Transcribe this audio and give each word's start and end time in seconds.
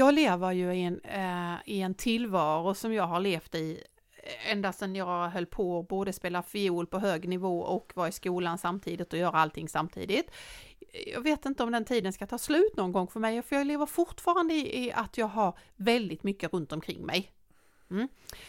Jag 0.00 0.14
lever 0.14 0.52
ju 0.52 0.72
i 0.72 0.82
en, 0.82 1.00
eh, 1.00 1.58
i 1.64 1.80
en 1.80 1.94
tillvaro 1.94 2.74
som 2.74 2.92
jag 2.92 3.06
har 3.06 3.20
levt 3.20 3.54
i 3.54 3.82
eh, 4.22 4.52
ända 4.52 4.72
sedan 4.72 4.94
jag 4.94 5.28
höll 5.28 5.46
på 5.46 5.78
att 5.78 5.88
både 5.88 6.12
spela 6.12 6.42
fiol 6.42 6.86
på 6.86 6.98
hög 6.98 7.28
nivå 7.28 7.60
och 7.60 7.92
vara 7.94 8.08
i 8.08 8.12
skolan 8.12 8.58
samtidigt 8.58 9.12
och 9.12 9.18
göra 9.18 9.38
allting 9.38 9.68
samtidigt. 9.68 10.30
Jag 11.14 11.20
vet 11.20 11.46
inte 11.46 11.62
om 11.62 11.72
den 11.72 11.84
tiden 11.84 12.12
ska 12.12 12.26
ta 12.26 12.38
slut 12.38 12.76
någon 12.76 12.92
gång 12.92 13.08
för 13.08 13.20
mig, 13.20 13.42
för 13.42 13.56
jag 13.56 13.66
lever 13.66 13.86
fortfarande 13.86 14.54
i, 14.54 14.86
i 14.86 14.92
att 14.92 15.18
jag 15.18 15.26
har 15.26 15.58
väldigt 15.76 16.22
mycket 16.22 16.52
runt 16.52 16.72
omkring 16.72 17.06
mig. 17.06 17.32
Mm. 17.90 18.08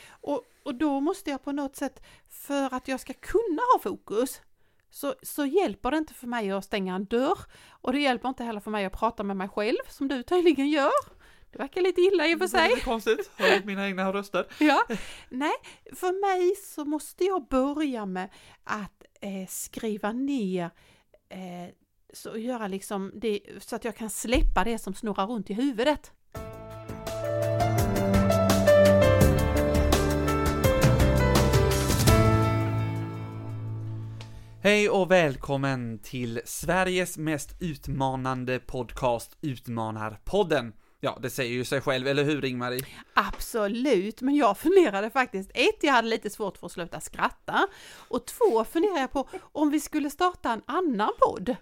Och, 0.10 0.42
och 0.64 0.76
då 0.76 1.00
måste 1.00 1.30
jag 1.30 1.44
på 1.44 1.52
något 1.52 1.76
sätt, 1.76 2.04
för 2.30 2.74
att 2.74 2.88
jag 2.88 3.00
ska 3.00 3.14
kunna 3.14 3.62
ha 3.74 3.80
fokus, 3.84 4.42
så, 4.90 5.16
så 5.22 5.46
hjälper 5.46 5.92
det 5.92 5.98
inte 5.98 6.14
för 6.14 6.28
mig 6.28 6.52
att 6.52 6.66
stänga 6.66 6.96
en 6.96 7.06
dörr 7.06 7.40
och 7.70 7.94
det 7.94 8.00
hjälper 8.00 8.30
inte 8.30 8.44
heller 8.44 8.60
för 8.60 8.72
mig 8.72 8.86
att 8.86 9.00
prata 9.00 9.24
med 9.24 9.38
mig 9.38 9.50
själv 9.50 9.84
som 9.90 10.08
du 10.08 10.24
tydligen 10.24 10.70
gör. 10.70 11.21
Det 11.52 11.58
verkar 11.58 11.82
lite 11.82 12.02
illa 12.02 12.28
i 12.28 12.36
och 12.36 12.40
för 12.40 12.48
sig. 12.48 12.70
Det 12.70 12.82
är 12.82 12.86
konstigt, 12.86 13.32
hör 13.36 13.66
mina 13.66 13.88
egna 13.88 14.14
röster. 14.14 14.46
Ja, 14.60 14.86
nej, 15.30 15.54
för 15.94 16.22
mig 16.22 16.56
så 16.56 16.86
måste 16.86 17.24
jag 17.24 17.48
börja 17.48 18.06
med 18.06 18.30
att 18.64 19.04
eh, 19.22 19.48
skriva 19.50 20.12
ner 20.12 20.70
eh, 21.30 21.74
så 22.14 22.38
göra 22.38 22.68
liksom 22.68 23.12
det 23.16 23.40
så 23.60 23.76
att 23.76 23.86
jag 23.86 23.96
kan 23.96 24.10
släppa 24.10 24.64
det 24.64 24.80
som 24.80 24.94
snurrar 24.94 25.28
runt 25.28 25.50
i 25.50 25.54
huvudet. 25.54 26.12
Hej 34.64 34.90
och 34.90 35.12
välkommen 35.12 36.00
till 36.00 36.42
Sveriges 36.46 37.18
mest 37.18 37.56
utmanande 37.60 38.60
podcast 38.60 39.38
Utmanarpodden. 39.42 40.74
Ja, 41.04 41.18
det 41.22 41.30
säger 41.30 41.54
ju 41.54 41.66
sig 41.66 41.82
själv, 41.82 42.08
eller 42.08 42.24
hur 42.24 42.46
Ingmarie? 42.46 42.86
Absolut, 43.14 44.22
men 44.22 44.36
jag 44.36 44.58
funderade 44.58 45.10
faktiskt, 45.10 45.52
ett, 45.54 45.78
jag 45.82 45.94
hade 45.94 46.08
lite 46.08 46.30
svårt 46.30 46.58
för 46.58 46.66
att 46.66 46.72
sluta 46.72 47.00
skratta 47.00 47.68
och 48.08 48.26
två, 48.26 48.66
funderade 48.66 49.00
jag 49.00 49.12
på 49.12 49.30
om 49.52 49.70
vi 49.70 49.80
skulle 49.80 50.10
starta 50.10 50.52
en 50.52 50.62
annan 50.66 51.12
podd. 51.20 51.56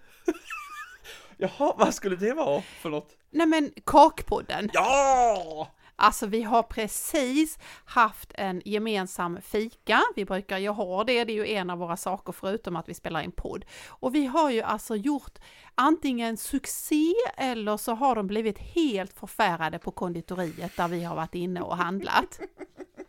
Jaha, 1.36 1.74
vad 1.76 1.94
skulle 1.94 2.16
det 2.16 2.34
vara 2.34 2.62
för 2.62 2.90
något? 2.90 3.16
Nej 3.30 3.46
men 3.46 3.70
Kakpodden. 3.86 4.70
Ja! 4.72 5.68
Alltså 6.00 6.26
vi 6.26 6.42
har 6.42 6.62
precis 6.62 7.58
haft 7.84 8.32
en 8.34 8.62
gemensam 8.64 9.38
fika. 9.42 10.00
Vi 10.16 10.24
brukar 10.24 10.58
ju 10.58 10.68
ha 10.68 11.04
det, 11.04 11.24
det 11.24 11.32
är 11.32 11.46
ju 11.46 11.52
en 11.52 11.70
av 11.70 11.78
våra 11.78 11.96
saker 11.96 12.32
förutom 12.32 12.76
att 12.76 12.88
vi 12.88 12.94
spelar 12.94 13.22
in 13.22 13.32
podd. 13.32 13.64
Och 13.88 14.14
vi 14.14 14.26
har 14.26 14.50
ju 14.50 14.62
alltså 14.62 14.96
gjort 14.96 15.38
antingen 15.74 16.36
succé 16.36 17.12
eller 17.36 17.76
så 17.76 17.94
har 17.94 18.14
de 18.14 18.26
blivit 18.26 18.58
helt 18.58 19.12
förfärade 19.12 19.78
på 19.78 19.90
konditoriet 19.90 20.76
där 20.76 20.88
vi 20.88 21.04
har 21.04 21.16
varit 21.16 21.34
inne 21.34 21.60
och 21.60 21.76
handlat. 21.76 22.40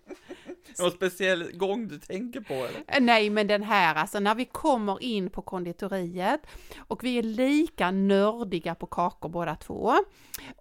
Någon 0.80 0.92
speciell 0.92 1.58
gång 1.58 1.88
du 1.88 2.00
tänker 2.00 2.42
på 2.42 2.54
eller? 2.54 2.84
Eh, 2.88 3.02
nej, 3.02 3.30
men 3.30 3.48
den 3.48 3.64
här, 3.64 3.96
alltså 3.96 4.20
när 4.20 4.36
vi 4.36 4.46
kommer 4.46 5.04
in 5.04 5.30
på 5.30 5.42
konditoriet 5.42 6.42
och 6.78 7.04
vi 7.04 7.18
är 7.18 7.24
lika 7.24 7.92
nördiga 7.92 8.76
på 8.76 8.86
kakor 8.86 9.30
båda 9.30 9.56
två. 9.56 9.94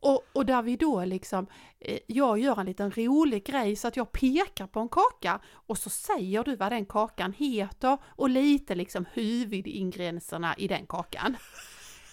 Och, 0.00 0.22
och 0.32 0.46
där 0.46 0.62
vi 0.62 0.76
då 0.76 1.04
liksom, 1.04 1.46
eh, 1.80 1.98
jag 2.06 2.38
gör 2.38 2.60
en 2.60 2.66
liten 2.66 2.90
rolig 2.90 3.46
grej 3.46 3.76
så 3.76 3.88
att 3.88 3.96
jag 3.96 4.12
pekar 4.12 4.66
på 4.66 4.80
en 4.80 4.88
kaka 4.88 5.40
och 5.52 5.78
så 5.78 5.90
säger 5.90 6.44
du 6.44 6.56
vad 6.56 6.72
den 6.72 6.86
kakan 6.86 7.32
heter 7.32 7.98
och 8.04 8.30
lite 8.30 8.74
liksom 8.74 9.06
huvudingredienserna 9.12 10.54
i 10.58 10.68
den 10.68 10.86
kakan. 10.86 11.36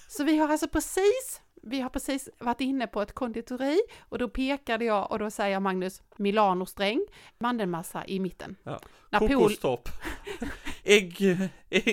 Så 0.08 0.24
vi 0.24 0.38
har 0.38 0.50
alltså 0.50 0.68
precis 0.68 1.42
vi 1.68 1.82
har 1.82 1.90
precis 1.90 2.30
varit 2.40 2.62
inne 2.62 2.88
på 2.88 3.02
ett 3.02 3.14
konditori 3.14 3.80
och 4.00 4.18
då 4.18 4.30
pekade 4.30 4.86
jag 4.86 5.12
och 5.12 5.20
då 5.20 5.32
säger 5.32 5.60
Magnus 5.60 6.02
Milanosträng, 6.18 7.06
mandelmassa 7.38 8.06
i 8.06 8.20
mitten. 8.20 8.56
Ja. 8.64 8.80
Napol 9.10 9.30
Kokostopp. 9.30 9.90
ägg, 10.84 11.50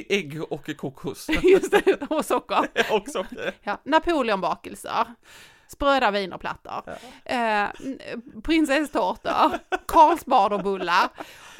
ägg 0.09 0.43
och 0.50 0.76
kokos. 0.76 1.28
Just 1.43 1.71
det, 1.71 2.06
och 2.10 2.25
socker. 2.25 2.69
och 2.91 3.09
socker. 3.09 3.54
Ja, 3.62 3.81
Napoleonbakelser 3.84 5.06
spröda 5.69 6.10
wienerplattor, 6.10 6.82
ja. 6.86 7.34
eh, 7.34 7.70
prinsesstårtor, 8.42 9.58
Karlsbaderbullar. 9.86 11.08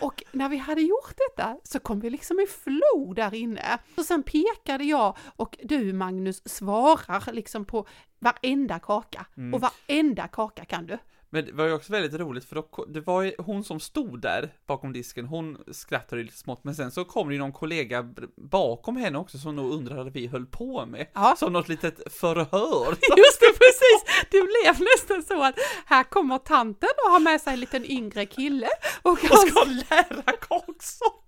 Och 0.01 0.23
när 0.33 0.49
vi 0.49 0.57
hade 0.57 0.81
gjort 0.81 1.15
detta 1.29 1.57
så 1.63 1.81
kom 1.81 2.01
vi 2.01 2.11
liksom 2.11 2.41
i 2.41 2.47
flow 2.47 3.15
där 3.15 3.35
inne. 3.35 3.79
Och 3.97 4.05
sen 4.05 4.23
pekade 4.23 4.85
jag 4.85 5.17
och 5.37 5.59
du 5.63 5.93
Magnus 5.93 6.49
svarar 6.49 7.33
liksom 7.33 7.65
på 7.65 7.87
varenda 8.19 8.79
kaka. 8.79 9.27
Mm. 9.37 9.55
Och 9.55 9.61
varenda 9.61 10.29
kaka 10.29 10.65
kan 10.65 10.87
du. 10.87 10.99
Men 11.35 11.45
det 11.45 11.53
var 11.53 11.67
ju 11.67 11.73
också 11.73 11.93
väldigt 11.93 12.21
roligt 12.21 12.45
för 12.45 12.55
då, 12.55 12.85
det 12.89 13.01
var 13.01 13.23
ju 13.23 13.33
hon 13.39 13.65
som 13.65 13.81
stod 13.81 14.21
där 14.21 14.53
bakom 14.67 14.93
disken, 14.93 15.27
hon 15.27 15.59
skrattade 15.73 16.23
lite 16.23 16.37
smått, 16.37 16.65
men 16.65 16.75
sen 16.75 16.91
så 16.91 17.05
kom 17.05 17.29
det 17.29 17.35
ju 17.35 17.41
någon 17.41 17.53
kollega 17.53 18.09
bakom 18.37 18.97
henne 18.97 19.19
också 19.19 19.39
som 19.39 19.57
nog 19.57 19.73
undrade 19.73 20.05
vad 20.05 20.13
vi 20.13 20.27
höll 20.27 20.47
på 20.47 20.87
med. 20.87 21.07
Ja. 21.15 21.35
Som 21.39 21.53
något 21.53 21.69
litet 21.69 22.13
förhör. 22.13 22.89
Just 23.17 23.41
det, 23.41 23.53
precis! 23.59 24.27
Det 24.31 24.43
blev 24.43 24.87
nästan 24.95 25.23
så 25.23 25.43
att 25.43 25.55
här 25.87 26.05
kommer 26.05 26.39
tanten 26.39 26.91
och 27.07 27.13
har 27.13 27.21
med 27.21 27.41
sig 27.41 27.53
en 27.53 27.61
liten 27.61 27.85
yngre 27.85 28.27
kille 28.27 28.69
och, 29.03 29.11
och 29.13 29.19
ska 29.19 29.65
lära 29.65 30.33
kaksort. 30.41 31.24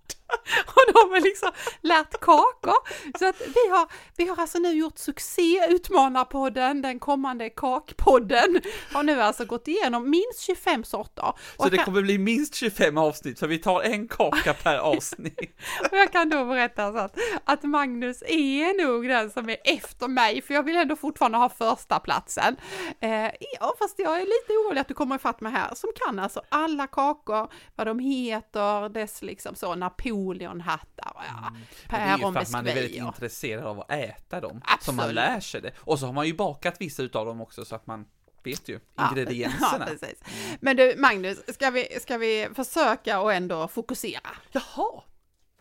Och 0.67 0.93
de 0.93 1.13
har 1.13 1.21
liksom 1.21 1.51
lärt 1.81 2.19
kakor. 2.19 2.75
Så 3.19 3.29
att 3.29 3.41
vi 3.41 3.69
har, 3.71 3.87
vi 4.15 4.27
har 4.27 4.41
alltså 4.41 4.59
nu 4.59 4.73
gjort 4.73 4.97
succé, 4.97 5.67
Utmanarpodden, 5.69 6.81
den 6.81 6.99
kommande 6.99 7.49
kakpodden, 7.49 8.61
har 8.93 9.03
nu 9.03 9.21
alltså 9.21 9.45
gått 9.45 9.67
igenom 9.67 10.09
minst 10.09 10.39
25 10.39 10.83
sorter. 10.83 11.33
Så 11.57 11.69
det 11.69 11.77
kommer 11.77 12.01
bli 12.01 12.17
minst 12.17 12.55
25 12.55 12.97
avsnitt, 12.97 13.39
för 13.39 13.47
vi 13.47 13.57
tar 13.57 13.81
en 13.81 14.07
kaka 14.07 14.53
per 14.53 14.77
avsnitt. 14.93 15.59
och 15.91 15.97
jag 15.97 16.11
kan 16.11 16.29
då 16.29 16.45
berätta 16.45 16.91
så 16.91 16.97
att, 16.97 17.17
att 17.43 17.63
Magnus 17.63 18.23
är 18.27 18.85
nog 18.85 19.07
den 19.07 19.29
som 19.29 19.49
är 19.49 19.57
efter 19.63 20.07
mig, 20.07 20.41
för 20.41 20.53
jag 20.53 20.63
vill 20.63 20.75
ändå 20.75 20.95
fortfarande 20.95 21.37
ha 21.37 21.49
första 21.49 21.99
platsen. 21.99 22.55
Eh, 22.99 23.31
ja, 23.59 23.75
fast 23.79 23.99
jag 23.99 24.15
är 24.15 24.25
lite 24.25 24.53
orolig 24.53 24.81
att 24.81 24.87
du 24.87 24.93
kommer 24.93 25.15
ifatt 25.15 25.41
mig 25.41 25.51
här, 25.51 25.75
som 25.75 25.89
kan 26.05 26.19
alltså 26.19 26.41
alla 26.49 26.87
kakor, 26.87 27.47
vad 27.75 27.87
de 27.87 27.99
heter, 27.99 28.89
dess 28.89 29.21
liksom 29.21 29.55
så, 29.55 29.75
Napoleon 29.75 30.36
Napoleonhattar 30.37 31.11
och 31.15 31.21
ja, 31.23 31.47
mm. 31.47 31.61
Det 31.89 31.95
är 31.95 32.17
ju 32.17 32.33
för 32.33 32.39
att 32.39 32.51
man 32.51 32.67
är 32.67 32.75
väldigt 32.75 32.95
intresserad 32.95 33.65
av 33.65 33.79
att 33.79 33.91
äta 33.91 34.41
dem, 34.41 34.61
Absolut. 34.63 34.83
så 34.83 34.91
man 34.91 35.15
lär 35.15 35.39
sig 35.39 35.61
det. 35.61 35.71
Och 35.77 35.99
så 35.99 36.05
har 36.05 36.13
man 36.13 36.27
ju 36.27 36.33
bakat 36.33 36.75
vissa 36.79 37.03
utav 37.03 37.25
dem 37.25 37.41
också 37.41 37.65
så 37.65 37.75
att 37.75 37.87
man 37.87 38.05
vet 38.43 38.69
ju 38.69 38.79
ingredienserna. 39.11 39.87
Ja. 40.01 40.07
Mm. 40.07 40.57
Men 40.59 40.77
du 40.77 40.95
Magnus, 40.97 41.55
ska 41.55 41.69
vi, 41.69 41.99
ska 42.01 42.17
vi 42.17 42.47
försöka 42.55 43.21
och 43.21 43.33
ändå 43.33 43.67
fokusera? 43.67 44.29
Jaha! 44.51 45.03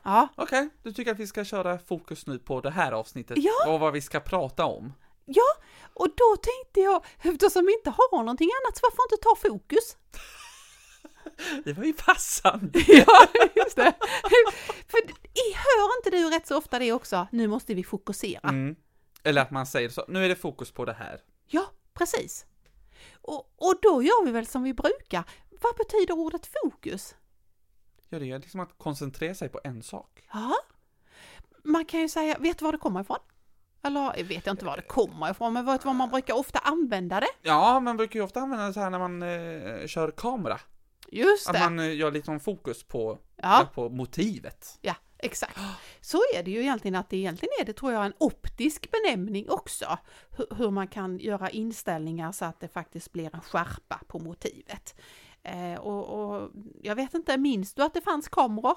Ja. 0.02 0.28
Okej, 0.36 0.58
okay. 0.58 0.68
du 0.82 0.92
tycker 0.92 1.12
att 1.12 1.18
vi 1.18 1.26
ska 1.26 1.44
köra 1.44 1.78
fokus 1.78 2.26
nu 2.26 2.38
på 2.38 2.60
det 2.60 2.70
här 2.70 2.92
avsnittet 2.92 3.38
ja. 3.40 3.72
och 3.72 3.80
vad 3.80 3.92
vi 3.92 4.00
ska 4.00 4.20
prata 4.20 4.64
om? 4.64 4.92
Ja, 5.24 5.52
och 5.94 6.08
då 6.08 6.36
tänkte 6.36 6.80
jag, 6.80 7.04
eftersom 7.32 7.66
vi 7.66 7.72
inte 7.72 7.90
har 7.90 8.18
någonting 8.18 8.50
annat, 8.62 8.76
så 8.76 8.80
varför 8.82 9.02
inte 9.02 9.22
ta 9.22 9.36
fokus? 9.48 9.96
Det 11.64 11.72
var 11.72 11.84
ju 11.84 11.92
passande. 11.92 12.78
ja, 12.88 13.26
just 13.56 13.76
det. 13.76 13.92
För 14.88 14.98
hör 15.54 15.98
inte 15.98 16.10
du 16.10 16.36
rätt 16.36 16.46
så 16.46 16.58
ofta 16.58 16.78
det 16.78 16.92
också? 16.92 17.26
Nu 17.32 17.46
måste 17.46 17.74
vi 17.74 17.84
fokusera. 17.84 18.48
Mm. 18.48 18.76
Eller 19.22 19.42
att 19.42 19.50
man 19.50 19.66
säger 19.66 19.88
så, 19.88 20.04
nu 20.08 20.24
är 20.24 20.28
det 20.28 20.36
fokus 20.36 20.70
på 20.72 20.84
det 20.84 20.92
här. 20.92 21.20
Ja, 21.46 21.66
precis. 21.94 22.46
Och, 23.22 23.54
och 23.56 23.74
då 23.82 24.02
gör 24.02 24.24
vi 24.24 24.30
väl 24.30 24.46
som 24.46 24.62
vi 24.62 24.74
brukar. 24.74 25.24
Vad 25.60 25.76
betyder 25.76 26.14
ordet 26.14 26.48
fokus? 26.62 27.14
Ja, 28.08 28.18
det 28.18 28.30
är 28.30 28.38
liksom 28.38 28.60
att 28.60 28.78
koncentrera 28.78 29.34
sig 29.34 29.48
på 29.48 29.60
en 29.64 29.82
sak. 29.82 30.28
Ja. 30.32 30.54
Man 31.64 31.84
kan 31.84 32.00
ju 32.00 32.08
säga, 32.08 32.38
vet 32.38 32.58
du 32.58 32.64
var 32.64 32.72
det 32.72 32.78
kommer 32.78 33.00
ifrån? 33.00 33.18
Eller 33.82 34.12
jag 34.16 34.24
vet 34.24 34.46
inte 34.46 34.64
var 34.64 34.76
det 34.76 34.82
kommer 34.82 35.30
ifrån, 35.30 35.52
men 35.52 35.66
vet 35.66 35.80
du 35.80 35.86
vad 35.86 35.96
man 35.96 36.10
brukar 36.10 36.34
ofta 36.34 36.58
använda 36.58 37.20
det? 37.20 37.28
Ja, 37.42 37.80
man 37.80 37.96
brukar 37.96 38.20
ju 38.20 38.24
ofta 38.24 38.40
använda 38.40 38.66
det 38.66 38.72
så 38.72 38.80
här 38.80 38.90
när 38.90 38.98
man 38.98 39.22
eh, 39.22 39.86
kör 39.86 40.10
kamera. 40.10 40.60
Just 41.12 41.52
det. 41.52 41.58
Att 41.58 41.72
man 41.72 41.78
eh, 41.78 41.96
gör 41.96 42.10
lite 42.10 42.38
fokus 42.38 42.82
på, 42.82 43.18
ja. 43.36 43.68
på 43.74 43.88
motivet. 43.88 44.78
Ja, 44.80 44.94
exakt. 45.18 45.58
Så 46.00 46.18
är 46.34 46.42
det 46.42 46.50
ju 46.50 46.60
egentligen 46.60 46.94
att 46.94 47.10
det 47.10 47.16
egentligen 47.16 47.52
är 47.60 47.64
det 47.64 47.72
tror 47.72 47.92
jag 47.92 48.06
en 48.06 48.14
optisk 48.18 48.88
benämning 48.90 49.50
också. 49.50 49.98
Hur, 50.56 50.70
man 50.70 50.88
kan 50.88 51.18
göra 51.18 51.50
inställningar 51.50 52.32
så 52.32 52.44
att 52.44 52.60
det 52.60 52.68
faktiskt 52.68 53.12
blir 53.12 53.34
en 53.34 53.40
skärpa 53.40 54.00
på 54.06 54.18
motivet. 54.18 54.94
Eh, 55.42 55.74
och, 55.74 56.34
och 56.34 56.50
jag 56.82 56.94
vet 56.94 57.14
inte, 57.14 57.36
minns 57.36 57.74
du 57.74 57.82
att 57.82 57.94
det 57.94 58.00
fanns 58.00 58.28
kameror? 58.28 58.76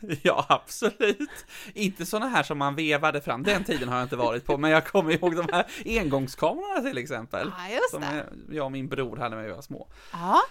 Ja, 0.22 0.46
absolut. 0.48 1.46
Inte 1.74 2.06
sådana 2.06 2.28
här 2.28 2.42
som 2.42 2.58
man 2.58 2.74
vevade 2.74 3.20
fram, 3.20 3.42
den 3.42 3.64
tiden 3.64 3.88
har 3.88 3.96
jag 3.96 4.04
inte 4.04 4.16
varit 4.16 4.44
på, 4.44 4.58
men 4.58 4.70
jag 4.70 4.86
kommer 4.86 5.12
ihåg 5.12 5.36
de 5.36 5.46
här 5.52 5.66
engångskamerorna 5.84 6.88
till 6.88 6.98
exempel. 6.98 7.52
Ja, 7.58 7.74
just 7.74 8.00
det. 8.00 8.26
Som 8.28 8.54
jag 8.54 8.64
och 8.64 8.72
min 8.72 8.88
bror 8.88 9.16
hade 9.16 9.36
när 9.36 9.42
vi 9.42 9.52
var 9.52 9.62
små. 9.62 9.88
Ja. 10.12 10.42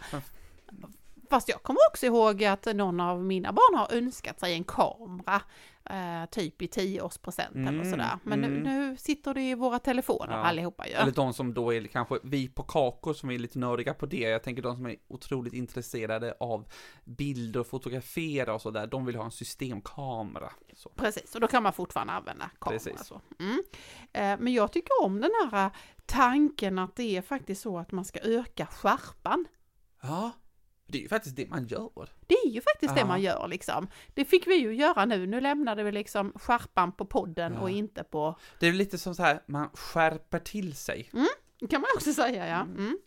Fast 1.30 1.50
jag 1.50 1.64
kommer 1.64 1.80
också 1.92 2.06
ihåg 2.06 2.44
att 2.44 2.66
någon 2.66 3.00
av 3.00 3.24
mina 3.24 3.54
barn 3.54 3.80
har 3.80 3.94
önskat 3.98 4.40
sig 4.40 4.54
en 4.54 4.64
kamera, 4.64 5.42
eh, 5.90 6.30
typ 6.32 6.62
i 6.62 6.68
10-årspresent 6.68 7.56
mm, 7.56 7.68
eller 7.68 7.92
sådär. 7.92 8.20
Men 8.24 8.44
mm. 8.44 8.54
nu, 8.54 8.70
nu, 8.70 8.98
sitter 8.98 9.34
det 9.34 9.42
i 9.42 9.56
våra 9.56 9.80
telefoner 9.80 10.34
ja. 10.34 10.44
allihopa 10.44 10.88
ju. 10.88 10.94
Eller 10.94 11.12
de 11.12 11.34
som 11.34 11.54
då 11.54 11.74
är 11.74 11.88
kanske, 11.88 12.20
vi 12.24 12.48
på 12.48 12.64
Kakor 12.64 13.14
som 13.14 13.32
är 13.32 13.38
lite 13.38 13.60
nördiga 13.60 13.94
på 13.94 14.06
det, 14.06 14.18
jag 14.18 14.44
tänker 14.44 14.62
de 14.62 14.76
som 14.76 14.86
är 14.86 14.96
otroligt 15.08 15.54
intresserade 15.54 16.36
av 16.40 16.68
bilder 17.04 17.60
och 17.60 17.68
fotografera 17.68 18.54
och 18.54 18.62
sådär, 18.62 18.88
de 18.88 19.06
vill 19.06 19.16
ha 19.16 19.26
en 19.26 19.32
systemkamera. 19.32 20.52
Så. 20.74 20.90
Precis, 20.90 21.36
och 21.36 21.42
då 21.42 21.48
kan 21.48 21.64
man 21.64 21.74
fortfarande 21.74 22.14
använda 22.14 22.50
kamera. 22.60 22.80
Precis. 22.80 23.06
Så. 23.06 23.22
Mm. 23.40 23.64
Eh, 24.14 24.44
men 24.44 24.54
jag 24.54 24.72
tycker 24.72 25.04
om 25.04 25.22
den 25.22 25.32
här 25.52 25.72
tanken 26.06 26.80
att 26.80 26.96
det 26.96 27.18
är 27.18 27.22
faktiskt 27.22 27.62
så 27.62 27.78
att 27.78 27.92
man 27.92 28.06
ska 28.06 28.20
öka 28.20 28.66
skärpan. 28.66 29.46
Ja. 30.02 30.32
Det 30.88 30.98
är 30.98 31.02
ju 31.02 31.08
faktiskt 31.08 31.36
det 31.36 31.50
man 31.50 31.68
gör. 31.68 32.10
Det 32.28 32.36
är 32.36 32.50
ju 32.50 32.62
faktiskt 32.62 32.92
Aha. 32.92 33.00
det 33.00 33.06
man 33.06 33.22
gör 33.22 33.48
liksom. 33.48 33.88
Det 34.14 34.26
fick 34.26 34.48
vi 34.48 34.56
ju 34.56 34.76
göra 34.76 35.06
nu. 35.06 35.28
Nu 35.28 35.42
lämnade 35.42 35.84
vi 35.84 35.92
liksom 35.92 36.34
skärpan 36.36 36.92
på 36.92 37.06
podden 37.06 37.54
ja. 37.54 37.60
och 37.60 37.70
inte 37.70 38.04
på... 38.04 38.40
Det 38.60 38.68
är 38.68 38.74
lite 38.74 38.98
som 38.98 39.16
så 39.16 39.24
här, 39.24 39.44
man 39.46 39.70
skärper 39.74 40.40
till 40.40 40.76
sig. 40.76 41.10
Mm, 41.14 41.28
kan 41.70 41.82
man 41.82 41.90
också 41.96 42.14
säga 42.14 42.48
ja. 42.48 42.62
Mm. 42.62 42.78
mm. 42.78 42.98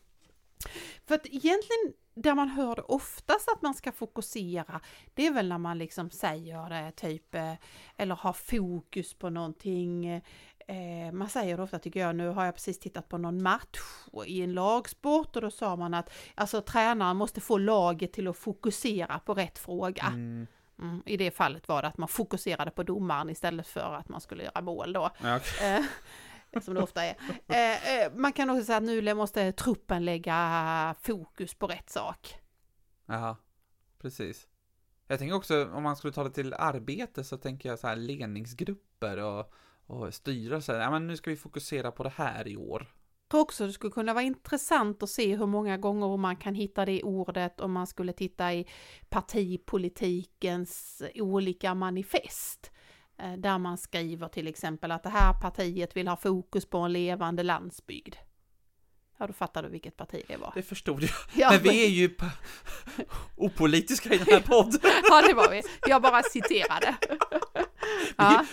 För 1.07 1.15
att 1.15 1.27
egentligen, 1.27 1.93
där 2.15 2.35
man 2.35 2.49
hör 2.49 2.77
det 2.77 2.83
oftast 2.83 3.49
att 3.49 3.63
man 3.63 3.75
ska 3.75 3.93
fokusera, 3.93 4.81
det 5.15 5.27
är 5.27 5.33
väl 5.33 5.49
när 5.49 5.59
man 5.59 5.79
liksom 5.79 6.11
säger 6.11 6.69
det 6.69 6.93
typ, 6.93 7.35
eh, 7.35 7.55
eller 7.97 8.15
har 8.15 8.33
fokus 8.33 9.15
på 9.15 9.31
någonting, 9.31 10.23
eh, 10.69 11.13
man 11.13 11.29
säger 11.29 11.61
ofta 11.61 11.79
tycker 11.79 12.01
jag, 12.01 12.17
nu 12.17 12.29
har 12.29 12.45
jag 12.45 12.55
precis 12.55 12.79
tittat 12.79 13.09
på 13.09 13.19
någon 13.19 13.43
match 13.43 13.81
i 14.27 14.43
en 14.43 14.53
lagsport 14.53 15.37
och 15.37 15.43
då 15.43 15.51
sa 15.51 15.77
man 15.77 15.95
att 15.95 16.11
alltså 16.35 16.61
tränaren 16.61 17.17
måste 17.17 17.41
få 17.41 17.59
laget 17.59 18.13
till 18.13 18.29
att 18.29 18.37
fokusera 18.37 19.19
på 19.19 19.35
rätt 19.35 19.59
fråga. 19.59 20.07
Mm. 20.07 20.47
Mm, 20.79 21.03
I 21.07 21.17
det 21.17 21.31
fallet 21.31 21.69
var 21.69 21.83
det 21.83 21.89
att 21.89 21.99
man 21.99 22.09
fokuserade 22.09 22.71
på 22.71 22.83
domaren 22.83 23.31
istället 23.31 23.67
för 23.67 23.95
att 23.95 24.09
man 24.09 24.21
skulle 24.21 24.45
göra 24.45 24.61
mål 24.61 24.93
då. 24.93 25.11
okay. 25.19 25.79
eh, 26.53 26.61
som 26.63 26.75
det 26.75 26.83
ofta 26.83 27.05
är. 27.05 27.17
Eh, 27.47 28.05
eh, 28.05 28.13
man 28.15 28.33
kan 28.33 28.51
också 28.51 28.65
säga 28.65 28.79
att 28.79 28.83
nu 28.83 29.15
måste 29.15 29.53
truppen 29.53 30.05
lägga 30.05 30.95
fokus 31.01 31.55
på 31.55 31.67
rätt 31.67 31.91
sak. 31.91 32.35
Ja, 33.07 33.37
precis. 33.99 34.49
Jag 35.07 35.19
tänker 35.19 35.37
också 35.37 35.71
om 35.73 35.83
man 35.83 35.97
skulle 35.97 36.13
ta 36.13 36.25
det 36.25 36.31
till 36.31 36.55
arbete 36.55 37.25
så 37.25 37.37
tänker 37.37 37.69
jag 37.69 37.79
så 37.79 37.87
här 37.87 37.97
ledningsgrupper 37.97 39.17
och 39.17 39.53
och 39.89 40.15
styra 40.15 40.61
så 40.61 40.73
här, 40.73 40.81
ja 40.81 40.91
men 40.91 41.07
nu 41.07 41.17
ska 41.17 41.31
vi 41.31 41.37
fokusera 41.37 41.91
på 41.93 42.03
det 42.03 42.13
här 42.17 42.49
i 42.49 42.57
år. 42.57 42.87
Jag 43.23 43.31
tror 43.31 43.41
också 43.41 43.67
det 43.67 43.73
skulle 43.73 43.93
kunna 43.93 44.15
vara 44.15 44.25
intressant 44.25 45.03
att 45.03 45.11
se 45.11 45.37
hur 45.37 45.47
många 45.47 45.77
gånger 45.77 46.17
man 46.17 46.37
kan 46.37 46.55
hitta 46.55 46.85
det 46.85 47.03
ordet 47.03 47.61
om 47.61 47.73
man 47.73 47.87
skulle 47.87 48.13
titta 48.13 48.55
i 48.55 48.67
partipolitikens 49.09 51.03
olika 51.15 51.75
manifest. 51.75 52.71
Eh, 53.19 53.33
där 53.33 53.59
man 53.59 53.79
skriver 53.79 54.29
till 54.29 54.47
exempel 54.47 54.91
att 54.91 55.03
det 55.03 55.09
här 55.09 55.33
partiet 55.33 55.97
vill 55.97 56.09
ha 56.09 56.17
fokus 56.17 56.67
på 56.67 56.79
en 56.79 56.93
levande 56.93 57.43
landsbygd. 57.43 58.17
Ja, 59.19 59.27
då 59.27 59.33
fattar 59.33 59.63
du 59.63 59.69
vilket 59.69 59.97
parti 59.97 60.23
det 60.29 60.37
var. 60.37 60.53
Det 60.55 60.63
förstod 60.63 61.03
jag. 61.03 61.11
Ja, 61.35 61.51
men 61.51 61.63
vi 61.63 61.85
är 61.85 61.89
ju 61.89 62.17
opolitiska 63.37 64.15
i 64.15 64.19
den 64.19 64.27
här 64.27 64.41
podden. 64.41 64.81
ja, 65.11 65.23
det 65.29 65.35
var 65.35 65.51
vi. 65.51 65.63
Jag 65.87 66.03
bara 66.03 66.23
citerade. 66.23 66.97
ja. 68.17 68.45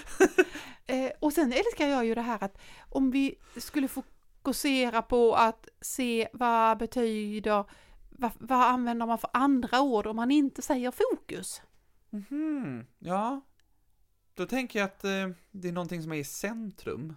Eh, 0.87 1.11
och 1.19 1.33
sen 1.33 1.53
älskar 1.53 1.87
jag 1.87 2.05
ju 2.05 2.15
det 2.15 2.21
här 2.21 2.43
att 2.43 2.57
om 2.89 3.11
vi 3.11 3.35
skulle 3.57 3.87
fokusera 3.87 5.01
på 5.01 5.35
att 5.35 5.67
se 5.81 6.27
vad 6.33 6.77
betyder, 6.77 7.65
vad, 8.09 8.31
vad 8.39 8.63
använder 8.63 9.05
man 9.05 9.17
för 9.17 9.29
andra 9.33 9.81
ord 9.81 10.07
om 10.07 10.15
man 10.15 10.31
inte 10.31 10.61
säger 10.61 10.91
fokus? 10.91 11.61
Mm, 12.11 12.85
ja, 12.99 13.41
då 14.33 14.45
tänker 14.45 14.79
jag 14.79 14.85
att 14.85 15.03
eh, 15.03 15.29
det 15.51 15.67
är 15.67 15.71
någonting 15.71 16.03
som 16.03 16.11
är 16.11 16.17
i 16.17 16.23
centrum. 16.23 17.15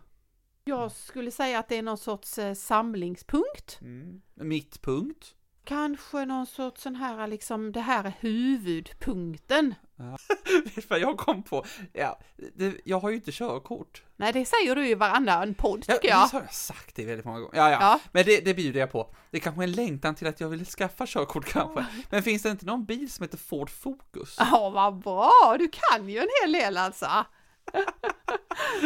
Jag 0.65 0.93
skulle 0.93 1.31
säga 1.31 1.59
att 1.59 1.69
det 1.69 1.77
är 1.77 1.83
någon 1.83 1.99
sorts 1.99 2.39
eh, 2.39 2.55
samlingspunkt. 2.55 3.79
Mm. 3.81 4.23
Mittpunkt. 4.35 5.35
Kanske 5.69 6.25
någon 6.25 6.47
sorts 6.47 6.83
sån 6.83 6.95
här 6.95 7.27
liksom, 7.27 7.73
det 7.73 7.81
här 7.81 8.05
är 8.05 8.13
huvudpunkten. 8.21 9.75
Ja. 9.97 10.19
Vet 10.65 10.75
du 10.75 10.83
vad 10.89 10.99
jag 10.99 11.19
kom 11.19 11.43
på? 11.43 11.65
Ja, 11.93 12.19
det, 12.55 12.81
jag 12.85 13.01
har 13.01 13.11
ju 13.11 13.17
inte 13.17 13.33
körkort. 13.33 14.03
Nej, 14.17 14.33
det 14.33 14.45
säger 14.45 14.77
du 14.77 14.89
ju 14.89 14.95
varannan 14.95 15.55
podd 15.55 15.81
tycker 15.81 15.93
ja, 15.93 16.01
jag. 16.03 16.19
Ja, 16.19 16.29
har 16.33 16.41
jag 16.41 16.55
sagt 16.55 16.97
det 16.97 17.05
väldigt 17.05 17.25
många 17.25 17.41
gånger. 17.41 17.57
Ja, 17.57 17.71
ja, 17.71 17.79
ja. 17.81 18.01
men 18.13 18.25
det, 18.25 18.41
det 18.41 18.55
bjuder 18.55 18.81
jag 18.81 18.93
på. 18.93 19.15
Det 19.31 19.37
är 19.37 19.41
kanske 19.41 19.63
är 19.63 19.65
en 19.65 19.73
längtan 19.73 20.15
till 20.15 20.27
att 20.27 20.41
jag 20.41 20.49
vill 20.49 20.67
skaffa 20.67 21.07
körkort 21.07 21.45
kanske. 21.45 21.87
Men 22.11 22.23
finns 22.23 22.43
det 22.43 22.51
inte 22.51 22.67
någon 22.67 22.85
bil 22.85 23.11
som 23.11 23.23
heter 23.23 23.39
Ford 23.39 23.71
Focus? 23.71 24.37
Ja, 24.39 24.71
vad 24.71 24.99
bra! 24.99 25.57
Du 25.59 25.69
kan 25.69 26.09
ju 26.09 26.19
en 26.19 26.29
hel 26.43 26.53
del 26.53 26.77
alltså. 26.77 27.07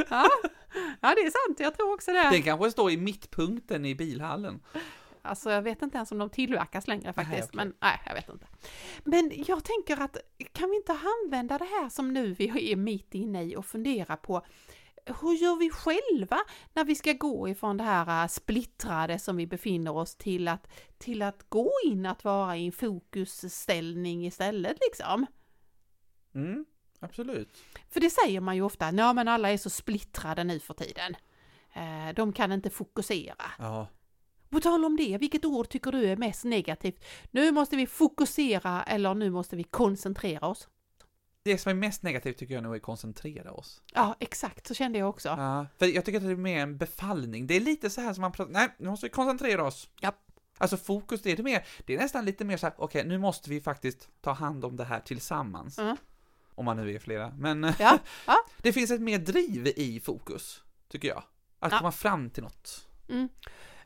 ja. 0.08 0.29
ja, 1.00 1.14
det 1.14 1.20
är 1.20 1.46
sant. 1.46 1.61
Jag 1.61 1.76
tror 1.76 1.94
också 1.94 2.12
det. 2.12 2.31
Den 2.31 2.43
kanske 2.43 2.70
står 2.70 2.90
i 2.90 2.96
mittpunkten 2.96 3.84
i 3.84 3.94
bilhallen. 3.94 4.61
Alltså 5.23 5.51
jag 5.51 5.63
vet 5.63 5.83
inte 5.83 5.97
ens 5.97 6.13
om 6.13 6.19
de 6.19 6.31
tillverkas 6.31 6.89
längre 6.89 7.13
faktiskt, 7.13 7.33
nej, 7.33 7.43
okay. 7.43 7.57
men 7.57 7.75
nej, 7.81 8.01
jag 8.07 8.15
vet 8.15 8.29
inte. 8.29 8.47
Men 9.05 9.33
jag 9.47 9.65
tänker 9.65 10.03
att 10.03 10.17
kan 10.53 10.71
vi 10.71 10.77
inte 10.77 10.99
använda 11.25 11.59
det 11.59 11.65
här 11.65 11.89
som 11.89 12.13
nu 12.13 12.33
vi 12.33 12.73
är 12.73 12.77
mitt 12.77 13.15
inne 13.15 13.45
i 13.45 13.57
och 13.57 13.67
fundera 13.67 14.17
på 14.17 14.43
hur 15.07 15.33
gör 15.33 15.57
vi 15.57 15.71
själva 15.71 16.39
när 16.73 16.85
vi 16.85 16.95
ska 16.95 17.13
gå 17.13 17.49
ifrån 17.49 17.77
det 17.77 17.85
här 17.85 18.23
äh, 18.23 18.29
splittrade 18.29 19.19
som 19.19 19.37
vi 19.37 19.47
befinner 19.47 19.97
oss 19.97 20.17
till 20.17 20.49
att, 20.49 20.69
till 20.99 21.23
att 21.23 21.49
gå 21.49 21.71
in 21.85 22.07
att 22.07 22.25
vara 22.25 22.57
i 22.57 22.67
en 22.67 22.73
fokusställning 22.73 24.27
istället 24.27 24.77
liksom? 24.89 25.27
Mm, 26.35 26.67
absolut. 27.01 27.49
För 27.91 28.01
det 28.01 28.11
säger 28.11 28.41
man 28.41 28.57
ju 28.57 28.63
ofta, 28.63 28.93
ja 28.93 29.13
men 29.13 29.29
alla 29.29 29.51
är 29.51 29.59
så 29.59 29.71
splittrade 29.71 30.45
nu 30.45 30.61
för 30.61 30.75
tiden. 30.75 31.17
Eh, 31.73 32.15
de 32.15 32.33
kan 32.33 32.53
inte 32.53 32.71
fokusera. 32.71 33.45
Ja. 33.59 33.89
På 34.53 34.61
tal 34.61 34.85
om 34.85 34.97
det, 34.97 35.19
vilket 35.19 35.45
ord 35.45 35.69
tycker 35.69 35.93
du 35.93 36.05
är 36.05 36.17
mest 36.17 36.45
negativt? 36.45 37.05
Nu 37.31 37.53
måste 37.53 37.77
vi 37.77 37.87
fokusera 37.87 38.83
eller 38.83 39.15
nu 39.15 39.31
måste 39.31 39.57
vi 39.57 39.65
koncentrera 39.65 40.47
oss? 40.47 40.69
Det 41.43 41.59
som 41.59 41.71
är 41.71 41.75
mest 41.75 42.03
negativt 42.03 42.39
tycker 42.39 42.55
jag 42.55 42.63
nog 42.63 42.75
är 42.75 42.79
koncentrera 42.79 43.53
oss. 43.53 43.83
Ja, 43.95 44.17
exakt, 44.21 44.67
så 44.67 44.75
kände 44.75 44.99
jag 44.99 45.09
också. 45.09 45.29
Ja, 45.29 45.67
för 45.79 45.87
jag 45.87 46.05
tycker 46.05 46.19
att 46.19 46.25
det 46.25 46.31
är 46.31 46.37
mer 46.37 46.63
en 46.63 46.77
befallning. 46.77 47.47
Det 47.47 47.55
är 47.55 47.61
lite 47.61 47.91
så 47.91 48.01
här 48.01 48.15
som 48.15 48.21
man 48.21 48.33
pratar, 48.33 48.53
nej, 48.53 48.69
nu 48.79 48.89
måste 48.89 49.07
vi 49.07 49.11
koncentrera 49.11 49.65
oss. 49.65 49.89
Ja. 50.01 50.13
Alltså 50.59 50.77
fokus, 50.77 51.23
det 51.23 51.33
är, 51.33 51.37
det 51.37 51.43
mer, 51.43 51.67
det 51.87 51.95
är 51.95 51.99
nästan 51.99 52.25
lite 52.25 52.45
mer 52.45 52.57
så 52.57 52.67
här, 52.67 52.75
okej, 52.77 52.85
okay, 52.85 53.09
nu 53.09 53.19
måste 53.19 53.51
vi 53.51 53.61
faktiskt 53.61 54.09
ta 54.21 54.33
hand 54.33 54.65
om 54.65 54.77
det 54.77 54.85
här 54.85 55.01
tillsammans. 55.01 55.79
Mm. 55.79 55.97
Om 56.55 56.65
man 56.65 56.77
nu 56.77 56.95
är 56.95 56.99
flera, 56.99 57.31
men 57.39 57.63
ja. 57.79 57.99
Ja. 58.27 58.37
det 58.63 58.73
finns 58.73 58.91
ett 58.91 59.01
mer 59.01 59.19
driv 59.19 59.67
i 59.67 60.01
fokus, 60.01 60.63
tycker 60.89 61.09
jag. 61.09 61.23
Att 61.59 61.73
komma 61.79 61.93
fram 61.93 62.31
till 62.31 62.43
något. 62.43 62.89
Mm. 63.09 63.29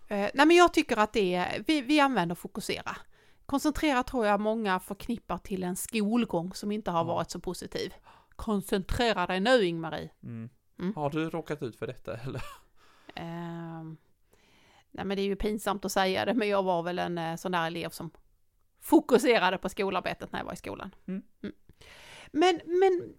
Eh, 0.08 0.31
nej 0.35 0.47
men 0.47 0.56
jag 0.56 0.75
tycker 0.75 0.97
att 0.97 1.12
det 1.12 1.35
är, 1.35 1.64
vi, 1.67 1.81
vi 1.81 2.00
använder 2.00 2.35
fokusera. 2.35 2.97
Koncentrera 3.47 4.03
tror 4.03 4.27
jag 4.27 4.41
många 4.41 4.81
förknippar 4.81 5.39
till 5.39 5.63
en 5.63 5.77
skolgång 5.77 6.55
som 6.55 6.72
inte 6.72 6.91
har 6.91 7.05
varit 7.05 7.31
så 7.31 7.41
positiv. 7.41 7.94
Koncentrera 8.36 9.27
dig 9.27 9.41
nu 9.41 9.65
Ingmarie. 9.65 10.10
Mm. 10.22 10.51
Mm. 10.79 10.94
Har 10.94 11.10
du 11.10 11.31
råkat 11.31 11.63
ut 11.63 11.77
för 11.77 11.86
detta 11.86 12.17
eller? 12.17 12.43
Eh, 13.15 13.82
nej 14.91 15.05
men 15.05 15.08
det 15.08 15.22
är 15.22 15.27
ju 15.27 15.36
pinsamt 15.36 15.84
att 15.84 15.93
säga 15.93 16.25
det, 16.25 16.34
men 16.34 16.48
jag 16.48 16.63
var 16.63 16.82
väl 16.82 16.98
en 16.98 17.19
eh, 17.19 17.36
sån 17.36 17.53
där 17.53 17.67
elev 17.67 17.89
som 17.89 18.10
fokuserade 18.81 19.58
på 19.58 19.69
skolarbetet 19.69 20.32
när 20.32 20.39
jag 20.39 20.46
var 20.46 20.53
i 20.53 20.56
skolan. 20.56 20.94
Mm. 21.06 21.22
mm. 21.43 21.55
Men, 22.31 22.60
men 22.67 23.15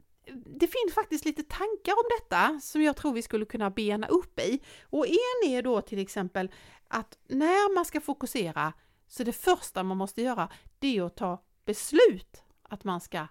det 0.45 0.67
finns 0.67 0.93
faktiskt 0.93 1.25
lite 1.25 1.43
tankar 1.43 1.91
om 1.91 2.03
detta 2.19 2.59
som 2.61 2.81
jag 2.81 2.95
tror 2.95 3.13
vi 3.13 3.21
skulle 3.21 3.45
kunna 3.45 3.69
bena 3.69 4.07
upp 4.07 4.39
i. 4.39 4.59
Och 4.83 5.07
en 5.07 5.49
är 5.51 5.61
då 5.61 5.81
till 5.81 5.99
exempel 5.99 6.51
att 6.89 7.17
när 7.27 7.75
man 7.75 7.85
ska 7.85 8.01
fokusera 8.01 8.73
så 9.07 9.23
det 9.23 9.33
första 9.33 9.83
man 9.83 9.97
måste 9.97 10.21
göra 10.21 10.49
det 10.79 10.97
är 10.97 11.03
att 11.03 11.15
ta 11.15 11.43
beslut 11.65 12.43
att 12.63 12.83
man 12.83 13.01
ska 13.01 13.27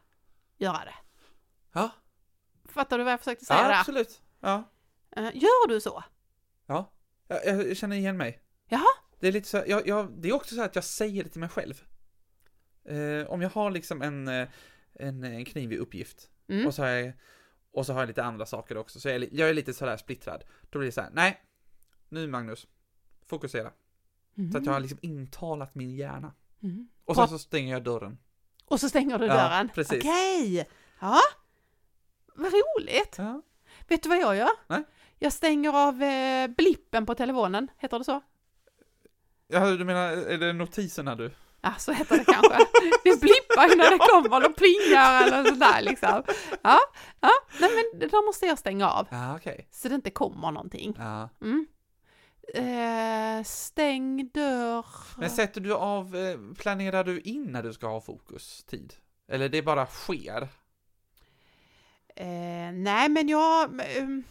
göra 0.57 0.85
det. 0.85 0.95
Ja. 1.73 1.91
Fattar 2.65 2.99
du 2.99 3.05
vad 3.05 3.13
jag 3.13 3.21
försökte 3.21 3.45
säga 3.45 3.61
ja, 3.63 3.69
där? 3.69 3.81
Absolut. 3.81 4.23
Ja. 4.41 4.65
Eh, 5.17 5.23
gör 5.35 5.69
du 5.69 5.81
så? 5.81 6.05
Ja, 6.67 6.93
jag, 7.29 7.69
jag 7.69 7.77
känner 7.77 7.97
igen 7.97 8.17
mig. 8.17 8.43
Jaha? 8.69 8.87
Det 9.21 9.29
är 9.29 9.33
lite 9.33 9.49
så, 9.49 9.65
jag, 9.67 9.89
jag, 9.89 10.13
det 10.23 10.29
är 10.29 10.33
också 10.33 10.55
så 10.55 10.63
att 10.63 10.75
jag 10.75 10.85
säger 10.85 11.25
det 11.25 11.31
till 11.31 11.41
mig 11.41 11.49
själv. 11.49 11.85
Eh, 12.85 13.27
om 13.27 13.43
jag 13.43 13.51
har 13.51 13.71
liksom 13.71 14.03
en, 14.03 14.29
eh, 14.29 14.49
en, 14.95 15.25
en 15.25 15.45
knivig 15.45 15.79
uppgift 15.79 16.31
mm. 16.49 16.67
och, 16.67 16.75
så 16.75 16.83
har 16.83 16.89
jag, 16.89 17.13
och 17.73 17.87
så 17.87 17.93
har 17.93 18.01
jag 18.01 18.07
lite 18.07 18.25
andra 18.25 18.47
saker 18.47 18.77
också, 18.77 19.01
så 19.01 19.09
jag 19.09 19.17
är, 19.17 19.29
jag 19.33 19.49
är 19.51 19.55
lite 19.55 19.75
sådär 19.75 19.97
splittrad. 19.97 20.45
Då 20.71 20.79
blir 20.79 20.87
det 20.87 20.93
så 20.93 21.01
här, 21.01 21.11
nej, 21.13 21.41
nu 22.09 22.27
Magnus, 22.29 22.67
fokusera. 23.27 23.71
Mm. 24.39 24.53
Så 24.53 24.59
att 24.59 24.67
jag 24.67 24.73
har 24.73 24.81
liksom 24.81 24.99
intalat 25.03 25.75
min 25.75 25.97
hjärna. 25.97 26.33
Mm. 26.63 26.89
Och 27.05 27.17
sen 27.17 27.29
så 27.29 27.39
stänger 27.39 27.73
jag 27.73 27.85
dörren. 27.85 28.19
Och 28.65 28.81
så 28.81 28.89
stänger 28.89 29.19
du 29.19 29.27
dörren? 29.27 29.67
Ja, 29.67 29.75
precis. 29.75 29.99
Okej! 29.99 30.69
Ja, 31.01 31.21
vad 32.35 32.53
roligt! 32.53 33.15
Ja. 33.19 33.43
Vet 33.89 34.03
du 34.03 34.09
vad 34.09 34.19
jag 34.19 34.37
gör? 34.37 34.51
Nej. 34.67 34.85
Jag 35.19 35.33
stänger 35.33 35.89
av 35.89 36.03
eh, 36.03 36.49
blippen 36.49 37.07
på 37.07 37.15
telefonen, 37.15 37.69
heter 37.79 37.99
det 37.99 38.05
så? 38.05 38.21
Ja, 39.49 39.71
du 39.71 39.85
menar, 39.85 40.13
är 40.13 40.39
det 40.39 40.53
notiserna 40.53 41.15
du? 41.15 41.31
Ja, 41.61 41.75
så 41.79 41.93
heter 41.93 42.19
det 42.19 42.25
kanske. 42.25 42.59
Det 43.05 43.21
blippar 43.21 43.69
ju 43.69 43.77
när 43.77 43.91
det 43.91 43.99
kommer 43.99 44.51
och 44.51 44.57
plingar 44.57 45.27
eller 45.27 45.45
sådär 45.45 45.83
liksom. 45.83 46.23
Ja, 46.63 46.79
ja, 47.21 47.31
nej 47.61 47.71
men 48.01 48.09
då 48.09 48.23
måste 48.23 48.47
jag 48.47 48.59
stänga 48.59 48.91
av. 48.91 49.07
Ja. 49.11 49.37
Okay. 49.37 49.61
Så 49.71 49.89
det 49.89 49.95
inte 49.95 50.11
kommer 50.11 50.51
någonting. 50.51 50.95
Ja. 50.99 51.29
Mm. 51.41 51.67
Eh, 52.55 53.43
stäng 53.45 54.31
dörr. 54.35 54.87
Men 55.19 55.31
sätter 55.31 55.61
du 55.61 55.75
av, 55.75 56.17
eh, 56.17 56.39
planerar 56.59 57.05
du 57.05 57.21
in 57.21 57.45
när 57.45 57.63
du 57.63 57.73
ska 57.73 57.87
ha 57.87 58.01
fokustid? 58.01 58.95
Eller 59.29 59.49
det 59.49 59.63
bara 59.63 59.87
sker? 59.87 60.49
Eh, 62.17 62.73
nej, 62.73 63.09
men 63.09 63.29
jag, 63.29 63.81
ehm, 63.97 64.25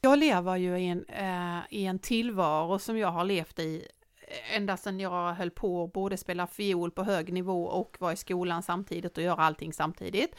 jag 0.00 0.18
lever 0.18 0.56
ju 0.56 0.78
i 0.78 0.86
en, 0.86 1.04
eh, 1.04 1.60
i 1.70 1.86
en 1.86 1.98
tillvaro 1.98 2.78
som 2.78 2.98
jag 2.98 3.08
har 3.08 3.24
levt 3.24 3.58
i 3.58 3.88
ända 4.54 4.76
sedan 4.76 5.00
jag 5.00 5.34
höll 5.34 5.50
på 5.50 5.84
att 5.84 5.92
både 5.92 6.16
spela 6.16 6.46
fiol 6.46 6.90
på 6.90 7.04
hög 7.04 7.32
nivå 7.32 7.64
och 7.64 7.96
vara 8.00 8.12
i 8.12 8.16
skolan 8.16 8.62
samtidigt 8.62 9.18
och 9.18 9.24
göra 9.24 9.42
allting 9.42 9.72
samtidigt. 9.72 10.36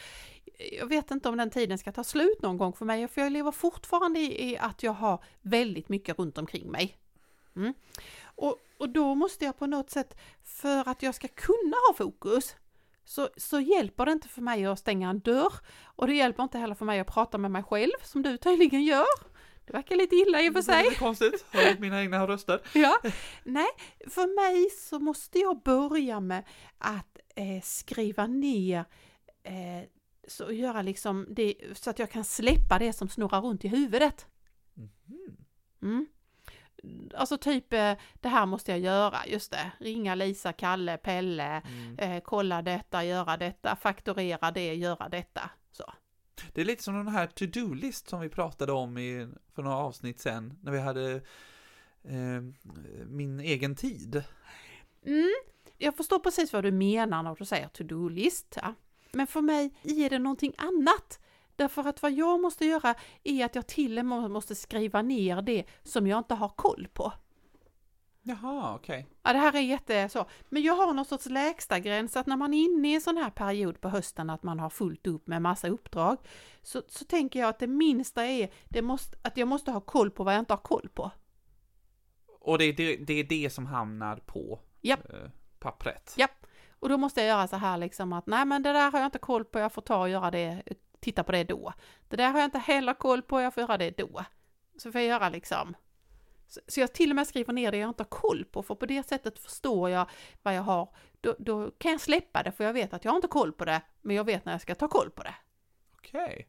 Jag 0.80 0.88
vet 0.88 1.12
inte 1.12 1.30
om 1.30 1.38
den 1.38 1.50
tiden 1.50 1.78
ska 1.78 1.92
ta 1.92 2.04
slut 2.04 2.42
någon 2.42 2.58
gång 2.58 2.74
för 2.74 2.86
mig, 2.86 3.08
för 3.08 3.22
jag 3.22 3.32
lever 3.32 3.52
fortfarande 3.52 4.20
i 4.20 4.58
att 4.60 4.84
jag 4.84 4.94
har 4.94 5.24
väldigt 5.42 5.90
mycket 5.90 6.20
runt 6.20 6.38
omkring 6.38 6.72
mig. 6.72 6.98
Mm. 7.56 7.74
Och, 8.24 8.58
och 8.78 8.90
då 8.90 9.16
måste 9.16 9.46
jag 9.46 9.60
på 9.60 9.68
något 9.68 9.90
sätt, 9.90 10.18
för 10.44 10.90
att 10.90 11.04
jag 11.04 11.16
ska 11.16 11.28
kunna 11.28 11.78
ha 11.88 11.94
fokus, 11.98 12.56
så, 13.06 13.30
så 13.38 13.60
hjälper 13.60 14.06
det 14.06 14.12
inte 14.12 14.28
för 14.28 14.42
mig 14.42 14.66
att 14.66 14.80
stänga 14.80 15.10
en 15.10 15.20
dörr 15.20 15.54
och 15.84 16.08
det 16.08 16.14
hjälper 16.14 16.44
inte 16.44 16.58
heller 16.58 16.76
för 16.76 16.86
mig 16.86 17.00
att 17.00 17.14
prata 17.14 17.38
med 17.38 17.52
mig 17.52 17.64
själv 17.64 17.92
som 18.04 18.22
du 18.22 18.38
tydligen 18.38 18.84
gör. 18.84 19.32
Det 19.66 19.74
verkar 19.74 19.96
lite 19.96 20.16
illa 20.16 20.42
i 20.42 20.50
och 20.50 20.54
för 20.54 20.62
sig. 20.62 20.84
Det 20.84 20.96
är 20.96 21.00
konstigt, 21.00 21.46
hör 21.52 21.80
mina 21.80 22.02
egna 22.02 22.28
röster. 22.28 22.62
Ja, 22.74 22.98
nej, 23.44 23.68
för 24.08 24.36
mig 24.36 24.70
så 24.70 25.00
måste 25.00 25.40
jag 25.40 25.62
börja 25.62 26.20
med 26.20 26.44
att 26.78 27.20
eh, 27.36 27.62
skriva 27.64 28.28
ner 28.28 28.86
eh, 29.44 29.88
så 30.28 30.52
göra 30.52 30.82
liksom 30.82 31.28
det 31.30 31.56
så 31.74 31.90
att 31.90 32.00
jag 32.00 32.12
kan 32.12 32.24
släppa 32.24 32.80
det 32.80 32.94
som 32.94 33.10
snurrar 33.10 33.42
runt 33.42 33.66
i 33.66 33.68
huvudet. 33.68 34.26
Mhm. 34.74 35.38
Mm. 35.82 36.08
Alltså 37.16 37.38
typ, 37.38 37.74
eh, 37.74 37.94
det 38.14 38.30
här 38.30 38.46
måste 38.46 38.72
jag 38.72 38.80
göra, 38.80 39.28
just 39.28 39.52
det, 39.52 39.72
ringa 39.80 40.16
Lisa, 40.16 40.54
Kalle, 40.54 40.98
Pelle, 40.98 41.62
mm. 41.62 42.00
eh, 42.00 42.22
kolla 42.26 42.62
detta, 42.62 43.04
göra 43.04 43.38
detta, 43.38 43.76
fakturera 43.76 44.52
det, 44.52 44.74
göra 44.76 45.10
detta. 45.10 45.50
Så. 45.72 45.94
Det 46.54 46.62
är 46.62 46.66
lite 46.66 46.84
som 46.84 46.96
den 46.96 47.08
här 47.08 47.28
to-do-list 47.28 48.10
som 48.10 48.20
vi 48.20 48.30
pratade 48.30 48.72
om 48.72 48.98
i, 48.98 49.28
för 49.56 49.64
några 49.64 49.78
avsnitt 49.78 50.20
sen, 50.20 50.58
när 50.62 50.72
vi 50.72 50.80
hade 50.80 51.16
eh, 52.04 52.42
min 53.06 53.40
egen 53.40 53.76
tid. 53.76 54.24
Mm, 55.06 55.32
jag 55.78 55.98
förstår 55.98 56.20
precis 56.20 56.54
vad 56.54 56.64
du 56.64 56.72
menar 56.72 57.24
när 57.24 57.36
du 57.36 57.46
säger 57.46 57.68
to-do-list. 57.68 58.58
Ja. 58.62 58.74
Men 59.12 59.28
för 59.28 59.42
mig 59.42 59.74
är 59.84 60.10
det 60.10 60.20
någonting 60.20 60.54
annat. 60.58 61.20
Därför 61.56 61.88
att 61.88 62.02
vad 62.02 62.12
jag 62.12 62.42
måste 62.42 62.66
göra 62.66 62.96
är 63.24 63.46
att 63.46 63.56
jag 63.56 63.68
till 63.68 64.00
och 64.00 64.06
med 64.06 64.32
måste 64.32 64.56
skriva 64.56 65.02
ner 65.02 65.42
det 65.42 65.66
som 65.84 66.08
jag 66.08 66.18
inte 66.18 66.36
har 66.36 66.50
koll 66.50 66.88
på. 66.94 67.14
Jaha, 68.24 68.76
okej. 68.76 69.00
Okay. 69.00 69.14
Ja, 69.24 69.34
det 69.34 69.40
här 69.40 69.56
är 69.56 69.60
jätte 69.60 70.10
så. 70.10 70.26
Men 70.50 70.64
jag 70.64 70.74
har 70.74 70.94
någon 70.94 71.06
sorts 71.06 71.26
lägsta 71.26 71.80
gräns 71.80 72.18
att 72.18 72.28
när 72.28 72.38
man 72.38 72.54
är 72.54 72.64
inne 72.64 72.92
i 72.92 72.96
en 72.96 73.02
sån 73.02 73.18
här 73.18 73.30
period 73.30 73.82
på 73.82 73.90
hösten 73.90 74.30
att 74.30 74.44
man 74.44 74.60
har 74.60 74.70
fullt 74.70 75.08
upp 75.08 75.28
med 75.28 75.42
massa 75.42 75.68
uppdrag 75.68 76.18
så, 76.62 76.82
så 76.88 77.06
tänker 77.06 77.40
jag 77.40 77.50
att 77.50 77.60
det 77.60 77.68
minsta 77.68 78.26
är 78.26 78.54
det 78.70 78.82
måste, 78.82 79.18
att 79.22 79.38
jag 79.38 79.48
måste 79.48 79.72
ha 79.72 79.82
koll 79.82 80.12
på 80.12 80.24
vad 80.24 80.34
jag 80.34 80.40
inte 80.40 80.54
har 80.54 80.62
koll 80.62 80.90
på. 80.94 81.12
Och 82.40 82.58
det 82.58 82.66
är 82.66 82.74
det, 82.74 82.96
det, 82.96 83.14
är 83.14 83.24
det 83.24 83.50
som 83.50 83.66
hamnar 83.66 84.18
på 84.18 84.60
Japp. 84.82 85.14
Eh, 85.14 85.30
pappret? 85.60 86.14
Japp. 86.18 86.46
Och 86.80 86.90
då 86.90 86.98
måste 86.98 87.22
jag 87.22 87.28
göra 87.28 87.48
så 87.48 87.56
här 87.56 87.78
liksom 87.78 88.14
att 88.14 88.28
nej 88.28 88.46
men 88.46 88.64
det 88.64 88.74
där 88.74 88.92
har 88.92 89.00
jag 89.00 89.08
inte 89.08 89.20
koll 89.20 89.46
på, 89.46 89.60
jag 89.60 89.74
får 89.74 89.82
ta 89.82 90.02
och 90.02 90.10
göra 90.10 90.32
det, 90.32 90.64
titta 91.02 91.24
på 91.24 91.32
det 91.32 91.44
då. 91.44 91.74
Det 92.08 92.16
där 92.16 92.32
har 92.32 92.40
jag 92.40 92.48
inte 92.48 92.60
heller 92.60 92.94
koll 92.94 93.22
på, 93.22 93.42
jag 93.42 93.54
får 93.54 93.62
göra 93.62 93.78
det 93.78 93.98
då. 93.98 94.26
Så 94.78 94.92
får 94.92 95.02
jag 95.02 95.08
göra 95.08 95.30
liksom 95.30 95.76
så 96.68 96.80
jag 96.80 96.94
till 96.94 97.10
och 97.10 97.16
med 97.16 97.28
skriver 97.28 97.54
ner 97.54 97.72
det 97.72 97.78
jag 97.78 97.90
inte 97.90 98.04
har 98.04 98.10
koll 98.10 98.46
på, 98.46 98.64
för 98.64 98.76
på 98.76 98.86
det 98.86 99.08
sättet 99.08 99.40
förstår 99.40 99.90
jag 99.90 100.10
vad 100.42 100.56
jag 100.56 100.62
har. 100.62 100.96
Då, 101.22 101.36
då 101.40 101.72
kan 101.72 101.92
jag 101.92 102.02
släppa 102.02 102.44
det, 102.44 102.52
för 102.52 102.64
jag 102.64 102.74
vet 102.74 102.94
att 102.94 103.06
jag 103.06 103.12
har 103.12 103.16
inte 103.16 103.28
koll 103.28 103.54
på 103.54 103.66
det, 103.66 103.82
men 104.02 104.16
jag 104.16 104.24
vet 104.24 104.46
när 104.46 104.52
jag 104.52 104.62
ska 104.62 104.76
ta 104.76 104.88
koll 104.88 105.10
på 105.10 105.24
det. 105.24 105.36
Okej. 105.94 106.24
Okay. 106.24 106.46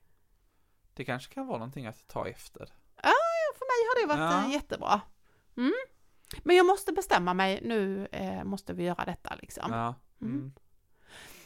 Det 0.94 1.04
kanske 1.04 1.34
kan 1.34 1.46
vara 1.46 1.58
någonting 1.58 1.86
att 1.86 2.08
ta 2.08 2.28
efter. 2.28 2.68
Ja, 3.02 3.12
för 3.58 3.66
mig 3.66 3.88
har 3.88 4.00
det 4.00 4.20
varit 4.20 4.32
ja. 4.32 4.48
Eh, 4.48 4.52
jättebra. 4.52 5.00
Mm. 5.56 5.72
Men 6.42 6.56
jag 6.56 6.66
måste 6.66 6.92
bestämma 6.92 7.34
mig, 7.34 7.60
nu 7.62 8.08
eh, 8.12 8.44
måste 8.44 8.72
vi 8.72 8.84
göra 8.84 9.04
detta 9.04 9.34
liksom. 9.34 9.72
Ja. 9.72 9.94
Mm. 10.20 10.34
Mm. 10.34 10.52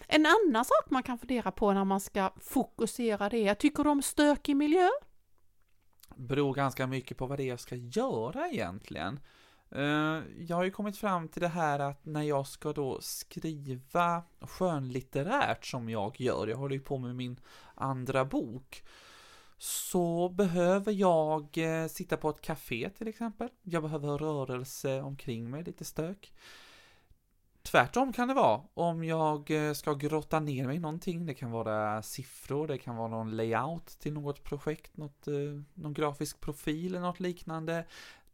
En 0.07 0.27
annan 0.27 0.65
sak 0.65 0.91
man 0.91 1.03
kan 1.03 1.19
fundera 1.19 1.53
på 1.53 1.73
när 1.73 1.85
man 1.85 2.01
ska 2.01 2.33
fokusera 2.41 3.29
det 3.29 3.49
är, 3.49 3.55
tycker 3.55 3.85
du 3.85 3.91
om 3.91 4.03
stökig 4.03 4.57
miljö? 4.57 4.89
beror 6.17 6.55
ganska 6.55 6.87
mycket 6.87 7.17
på 7.17 7.27
vad 7.27 7.39
det 7.39 7.43
är 7.43 7.49
jag 7.49 7.61
ska 7.61 7.77
göra 7.77 8.49
egentligen. 8.49 9.21
Eh, 9.71 10.21
jag 10.39 10.57
har 10.57 10.65
ju 10.65 10.71
kommit 10.71 10.97
fram 10.97 11.29
till 11.29 11.43
det 11.43 11.49
här 11.49 11.79
att 11.79 12.05
när 12.05 12.23
jag 12.23 12.47
ska 12.47 12.73
då 12.73 13.01
skriva 13.01 14.23
skönlitterärt 14.41 15.67
som 15.67 15.89
jag 15.89 16.21
gör, 16.21 16.47
jag 16.47 16.57
håller 16.57 16.75
ju 16.75 16.83
på 16.83 16.99
med 16.99 17.17
min 17.17 17.41
andra 17.75 18.25
bok, 18.25 18.83
så 19.59 20.29
behöver 20.29 20.93
jag 20.93 21.59
eh, 21.59 21.87
sitta 21.89 22.17
på 22.17 22.31
ett 22.31 22.41
café 22.41 22.91
till 22.99 23.09
exempel. 23.09 23.49
Jag 23.63 23.83
behöver 23.83 24.19
rörelse 24.19 25.03
omkring 25.03 25.51
mig, 25.51 25.65
lite 25.65 25.85
stök. 25.85 26.33
Tvärtom 27.67 28.13
kan 28.13 28.29
det 28.29 28.35
vara 28.35 28.61
om 28.75 29.05
jag 29.05 29.51
eh, 29.51 29.73
ska 29.73 29.95
grotta 29.95 30.41
ner 30.41 30.67
mig 30.67 30.77
i 30.77 30.79
någonting. 30.79 31.27
Det 31.27 31.35
kan 31.35 31.51
vara 31.51 32.03
siffror, 32.03 32.67
det 32.67 32.79
kan 32.79 32.97
vara 32.97 33.09
någon 33.09 33.37
layout 33.37 33.87
till 33.87 34.13
något 34.13 34.45
projekt, 34.45 34.97
något, 34.97 35.29
eh, 35.29 35.35
någon 35.75 35.95
grafisk 35.95 36.41
profil 36.41 36.95
eller 36.95 37.07
något 37.07 37.21
liknande. 37.21 37.85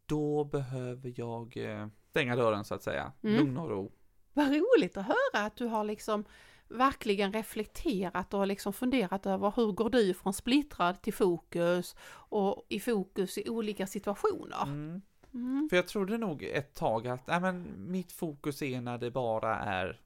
Då 0.05 0.43
behöver 0.43 1.13
jag 1.15 1.57
eh, 1.57 1.87
stänga 2.09 2.35
dörren 2.35 2.63
så 2.63 2.75
att 2.75 2.83
säga. 2.83 3.11
Mm. 3.23 3.35
Lugn 3.37 3.57
och 3.57 3.69
ro. 3.69 3.91
Vad 4.33 4.47
roligt 4.47 4.97
att 4.97 5.05
höra 5.05 5.45
att 5.45 5.55
du 5.55 5.65
har 5.65 5.83
liksom 5.83 6.25
verkligen 6.67 7.33
reflekterat 7.33 8.33
och 8.33 8.47
liksom 8.47 8.73
funderat 8.73 9.25
över 9.25 9.53
hur 9.55 9.71
går 9.71 9.89
du 9.89 10.13
från 10.13 10.33
splittrad 10.33 11.01
till 11.01 11.13
fokus 11.13 11.95
och 12.11 12.65
i 12.69 12.79
fokus 12.79 13.37
i 13.37 13.49
olika 13.49 13.87
situationer. 13.87 14.63
Mm. 14.63 15.01
Mm. 15.33 15.67
För 15.69 15.75
jag 15.75 15.87
trodde 15.87 16.17
nog 16.17 16.43
ett 16.43 16.75
tag 16.75 17.07
att, 17.07 17.27
nej 17.27 17.39
men 17.39 17.73
mitt 17.91 18.11
fokus 18.11 18.61
är 18.61 18.81
när 18.81 18.97
det 18.97 19.11
bara 19.11 19.55
är 19.59 20.01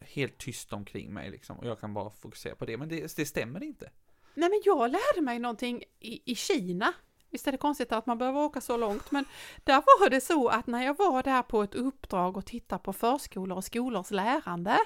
helt 0.00 0.38
tyst 0.38 0.72
omkring 0.72 1.14
mig 1.14 1.30
liksom 1.30 1.58
och 1.58 1.66
jag 1.66 1.80
kan 1.80 1.94
bara 1.94 2.10
fokusera 2.10 2.54
på 2.54 2.64
det, 2.64 2.76
men 2.76 2.88
det, 2.88 3.16
det 3.16 3.26
stämmer 3.26 3.62
inte. 3.62 3.90
Nej 4.34 4.48
men 4.48 4.62
jag 4.64 4.90
lärde 4.90 5.20
mig 5.20 5.38
någonting 5.38 5.84
i, 6.00 6.32
i 6.32 6.34
Kina. 6.34 6.92
Visst 7.30 7.46
är 7.46 7.52
det 7.52 7.58
konstigt 7.58 7.92
att 7.92 8.06
man 8.06 8.18
behöver 8.18 8.40
åka 8.40 8.60
så 8.60 8.76
långt, 8.76 9.10
men 9.10 9.24
där 9.64 9.74
var 9.74 10.10
det 10.10 10.20
så 10.20 10.48
att 10.48 10.66
när 10.66 10.84
jag 10.84 10.96
var 10.96 11.22
där 11.22 11.42
på 11.42 11.62
ett 11.62 11.74
uppdrag 11.74 12.36
och 12.36 12.46
tittade 12.46 12.82
på 12.82 12.92
förskolor 12.92 13.56
och 13.56 13.64
skolors 13.64 14.10
lärande, 14.10 14.78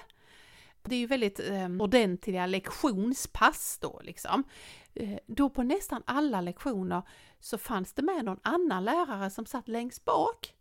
det 0.83 0.95
är 0.95 0.99
ju 0.99 1.07
väldigt 1.07 1.41
eh, 1.41 1.69
ordentliga 1.81 2.47
lektionspass 2.47 3.79
då 3.81 4.01
liksom. 4.05 4.45
Eh, 4.99 5.19
då 5.27 5.51
på 5.51 5.63
nästan 5.63 6.03
alla 6.07 6.41
lektioner 6.41 7.03
så 7.41 7.59
fanns 7.59 7.93
det 7.93 8.03
med 8.03 8.25
någon 8.25 8.41
annan 8.43 8.85
lärare 8.85 9.31
som 9.31 9.47
satt 9.47 9.69
längst 9.69 10.05
bak. 10.05 10.55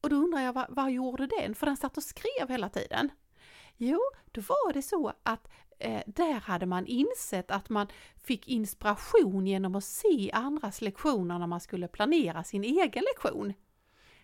Och 0.00 0.10
då 0.10 0.16
undrar 0.16 0.40
jag, 0.40 0.52
vad, 0.52 0.66
vad 0.68 0.90
gjorde 0.90 1.26
den? 1.26 1.54
För 1.54 1.66
den 1.66 1.76
satt 1.76 1.96
och 1.96 2.02
skrev 2.02 2.48
hela 2.48 2.68
tiden. 2.68 3.10
Jo, 3.76 4.00
då 4.32 4.40
var 4.40 4.72
det 4.72 4.82
så 4.82 5.12
att 5.22 5.48
eh, 5.78 6.02
där 6.06 6.40
hade 6.40 6.66
man 6.66 6.86
insett 6.86 7.50
att 7.50 7.68
man 7.68 7.86
fick 8.16 8.48
inspiration 8.48 9.46
genom 9.46 9.74
att 9.74 9.84
se 9.84 10.30
andras 10.32 10.80
lektioner 10.80 11.38
när 11.38 11.46
man 11.46 11.60
skulle 11.60 11.88
planera 11.88 12.44
sin 12.44 12.64
egen 12.64 13.04
lektion. 13.14 13.52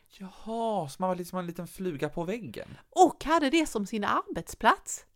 Jaha, 0.09 0.89
så 0.89 0.97
man 0.99 1.09
var 1.09 1.17
liksom 1.17 1.39
en 1.39 1.47
liten 1.47 1.67
fluga 1.67 2.09
på 2.09 2.25
väggen? 2.25 2.69
Och 2.91 3.25
hade 3.25 3.51
det 3.51 3.67
som 3.67 3.87
sin 3.87 4.05
arbetsplats. 4.05 5.07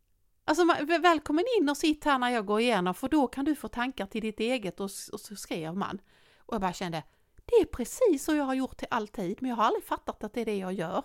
Alltså 0.49 0.65
välkommen 1.01 1.45
in 1.59 1.69
och 1.69 1.77
sitt 1.77 2.05
här 2.05 2.19
när 2.19 2.31
jag 2.31 2.47
går 2.47 2.61
igenom 2.61 2.95
för 2.95 3.09
då 3.09 3.27
kan 3.27 3.45
du 3.45 3.55
få 3.55 3.69
tankar 3.69 4.07
till 4.07 4.21
ditt 4.23 4.41
eget 4.41 4.81
och, 4.81 4.91
och 5.13 5.21
så 5.21 5.37
skrev 5.37 5.77
man. 5.77 5.99
Och 6.39 6.55
jag 6.55 6.61
bara 6.61 6.73
kände, 6.73 7.03
det 7.45 7.55
är 7.55 7.65
precis 7.65 8.25
så 8.25 8.35
jag 8.35 8.45
har 8.45 8.55
gjort 8.55 8.77
till 8.77 8.89
alltid 8.91 9.43
men 9.43 9.49
jag 9.49 9.57
har 9.57 9.65
aldrig 9.65 9.85
fattat 9.85 10.25
att 10.25 10.35
det 10.35 10.41
är 10.41 10.45
det 10.45 10.57
jag 10.57 10.73
gör. 10.73 11.05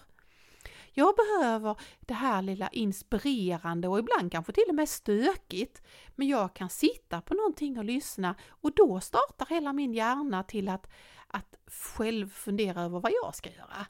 Jag 0.93 1.15
behöver 1.15 1.75
det 1.99 2.13
här 2.13 2.41
lilla 2.41 2.69
inspirerande 2.69 3.87
och 3.87 3.99
ibland 3.99 4.31
kanske 4.31 4.53
till 4.53 4.69
och 4.69 4.75
med 4.75 4.89
stökigt. 4.89 5.81
Men 6.15 6.27
jag 6.27 6.53
kan 6.53 6.69
sitta 6.69 7.21
på 7.21 7.33
någonting 7.33 7.77
och 7.77 7.85
lyssna 7.85 8.35
och 8.49 8.75
då 8.75 8.99
startar 8.99 9.45
hela 9.45 9.73
min 9.73 9.93
hjärna 9.93 10.43
till 10.43 10.69
att, 10.69 10.87
att 11.27 11.55
själv 11.67 12.29
fundera 12.29 12.81
över 12.81 12.99
vad 12.99 13.11
jag 13.23 13.35
ska 13.35 13.49
göra. 13.49 13.85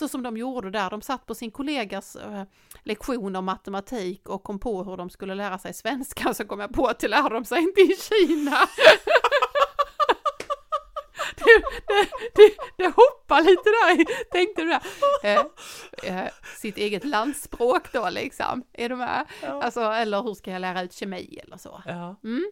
Så 0.00 0.08
som 0.08 0.22
de 0.22 0.36
gjorde 0.36 0.70
där, 0.70 0.90
de 0.90 1.02
satt 1.02 1.26
på 1.26 1.34
sin 1.34 1.50
kollegas 1.50 2.16
eh, 2.16 2.42
lektion 2.82 3.36
om 3.36 3.44
matematik 3.44 4.28
och 4.28 4.42
kom 4.42 4.58
på 4.58 4.84
hur 4.84 4.96
de 4.96 5.10
skulle 5.10 5.34
lära 5.34 5.58
sig 5.58 5.74
svenska, 5.74 6.34
så 6.34 6.44
kom 6.44 6.60
jag 6.60 6.72
på 6.72 6.86
att 6.86 6.98
det 6.98 7.08
lärde 7.08 7.34
de 7.34 7.44
sig 7.44 7.62
inte 7.62 7.80
i 7.80 7.96
Kina. 7.96 8.50
det 11.36 11.62
det, 11.86 12.08
det, 12.34 12.52
det 12.76 12.86
hoppar 12.86 13.42
lite 13.42 13.62
där, 13.62 14.04
tänkte 14.30 14.62
du 14.62 14.68
där. 14.68 14.82
Eh, 15.22 15.44
eh, 16.04 16.30
sitt 16.56 16.76
eget 16.76 17.04
landspråk 17.04 17.92
då 17.92 18.10
liksom, 18.10 18.64
är 18.72 18.88
du 18.88 18.96
med? 18.96 19.26
Ja. 19.42 19.62
Alltså, 19.62 19.80
eller 19.80 20.22
hur 20.22 20.34
ska 20.34 20.50
jag 20.50 20.60
lära 20.60 20.82
ut 20.82 20.92
kemi 20.92 21.40
eller 21.42 21.56
så. 21.56 21.82
Ja. 21.86 22.16
Mm. 22.24 22.50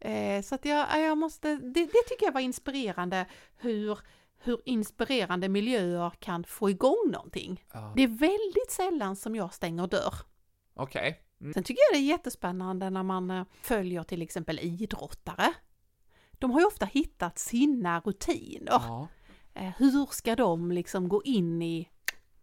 Eh, 0.00 0.42
så 0.42 0.54
att 0.54 0.64
jag, 0.64 1.00
jag 1.00 1.18
måste, 1.18 1.56
det, 1.56 1.86
det 1.86 2.02
tycker 2.08 2.26
jag 2.26 2.32
var 2.32 2.40
inspirerande 2.40 3.26
hur 3.56 3.98
hur 4.38 4.60
inspirerande 4.64 5.48
miljöer 5.48 6.12
kan 6.18 6.44
få 6.44 6.70
igång 6.70 7.10
någonting. 7.12 7.64
Ja. 7.72 7.92
Det 7.96 8.02
är 8.02 8.08
väldigt 8.08 8.70
sällan 8.70 9.16
som 9.16 9.34
jag 9.34 9.54
stänger 9.54 9.86
dörr. 9.86 10.14
Okej. 10.74 11.00
Okay. 11.00 11.14
Mm. 11.40 11.52
Sen 11.54 11.64
tycker 11.64 11.80
jag 11.90 12.00
det 12.00 12.04
är 12.06 12.08
jättespännande 12.08 12.90
när 12.90 13.02
man 13.02 13.30
eh, 13.30 13.44
följer 13.62 14.02
till 14.02 14.22
exempel 14.22 14.58
idrottare. 14.58 15.54
De 16.32 16.50
har 16.50 16.60
ju 16.60 16.66
ofta 16.66 16.86
hittat 16.86 17.38
sina 17.38 18.00
rutiner. 18.00 18.72
Ja. 18.72 19.08
Eh, 19.54 19.70
hur 19.78 20.06
ska 20.12 20.36
de 20.36 20.72
liksom 20.72 21.08
gå 21.08 21.22
in 21.22 21.62
i 21.62 21.88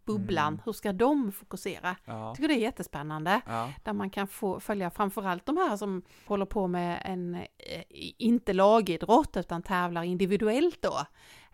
bubblan, 0.04 0.52
mm. 0.52 0.60
hur 0.64 0.72
ska 0.72 0.92
de 0.92 1.32
fokusera? 1.32 1.96
Ja. 2.04 2.26
Jag 2.26 2.36
tycker 2.36 2.48
det 2.48 2.54
är 2.54 2.58
jättespännande. 2.58 3.40
Ja. 3.46 3.72
Där 3.82 3.92
man 3.92 4.10
kan 4.10 4.26
få 4.28 4.60
följa 4.60 4.90
framförallt 4.90 5.46
de 5.46 5.56
här 5.56 5.76
som 5.76 6.02
håller 6.26 6.46
på 6.46 6.66
med 6.66 7.02
en, 7.04 7.34
eh, 7.34 7.82
inte 8.18 8.52
lagidrott 8.52 9.36
utan 9.36 9.62
tävlar 9.62 10.02
individuellt 10.02 10.82
då. 10.82 11.00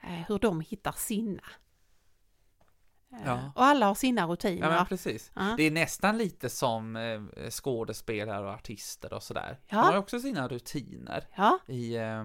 Hur 0.00 0.38
de 0.38 0.60
hittar 0.60 0.92
sina. 0.92 1.42
Ja. 3.24 3.52
Och 3.54 3.64
alla 3.64 3.86
har 3.86 3.94
sina 3.94 4.26
rutiner. 4.26 4.70
Ja, 4.70 4.86
precis. 4.88 5.32
Ja. 5.34 5.54
Det 5.56 5.62
är 5.62 5.70
nästan 5.70 6.18
lite 6.18 6.48
som 6.48 6.96
eh, 6.96 7.50
skådespelare 7.50 8.46
och 8.46 8.52
artister 8.52 9.12
och 9.12 9.22
sådär. 9.22 9.58
Ja. 9.68 9.76
De 9.76 9.82
har 9.82 9.96
också 9.96 10.20
sina 10.20 10.48
rutiner 10.48 11.26
ja. 11.36 11.58
i, 11.66 11.96
eh, 11.96 12.24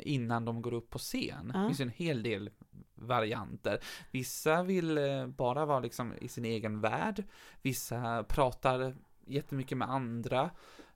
innan 0.00 0.44
de 0.44 0.62
går 0.62 0.74
upp 0.74 0.90
på 0.90 0.98
scen. 0.98 1.52
Det 1.54 1.66
finns 1.66 1.80
en 1.80 1.90
hel 1.96 2.22
del 2.22 2.50
varianter. 2.94 3.78
Vissa 4.10 4.62
vill 4.62 4.98
eh, 4.98 5.26
bara 5.26 5.66
vara 5.66 5.80
liksom 5.80 6.14
i 6.20 6.28
sin 6.28 6.44
egen 6.44 6.80
värld. 6.80 7.24
Vissa 7.62 8.24
pratar 8.24 8.96
jättemycket 9.26 9.78
med 9.78 9.90
andra. 9.90 10.50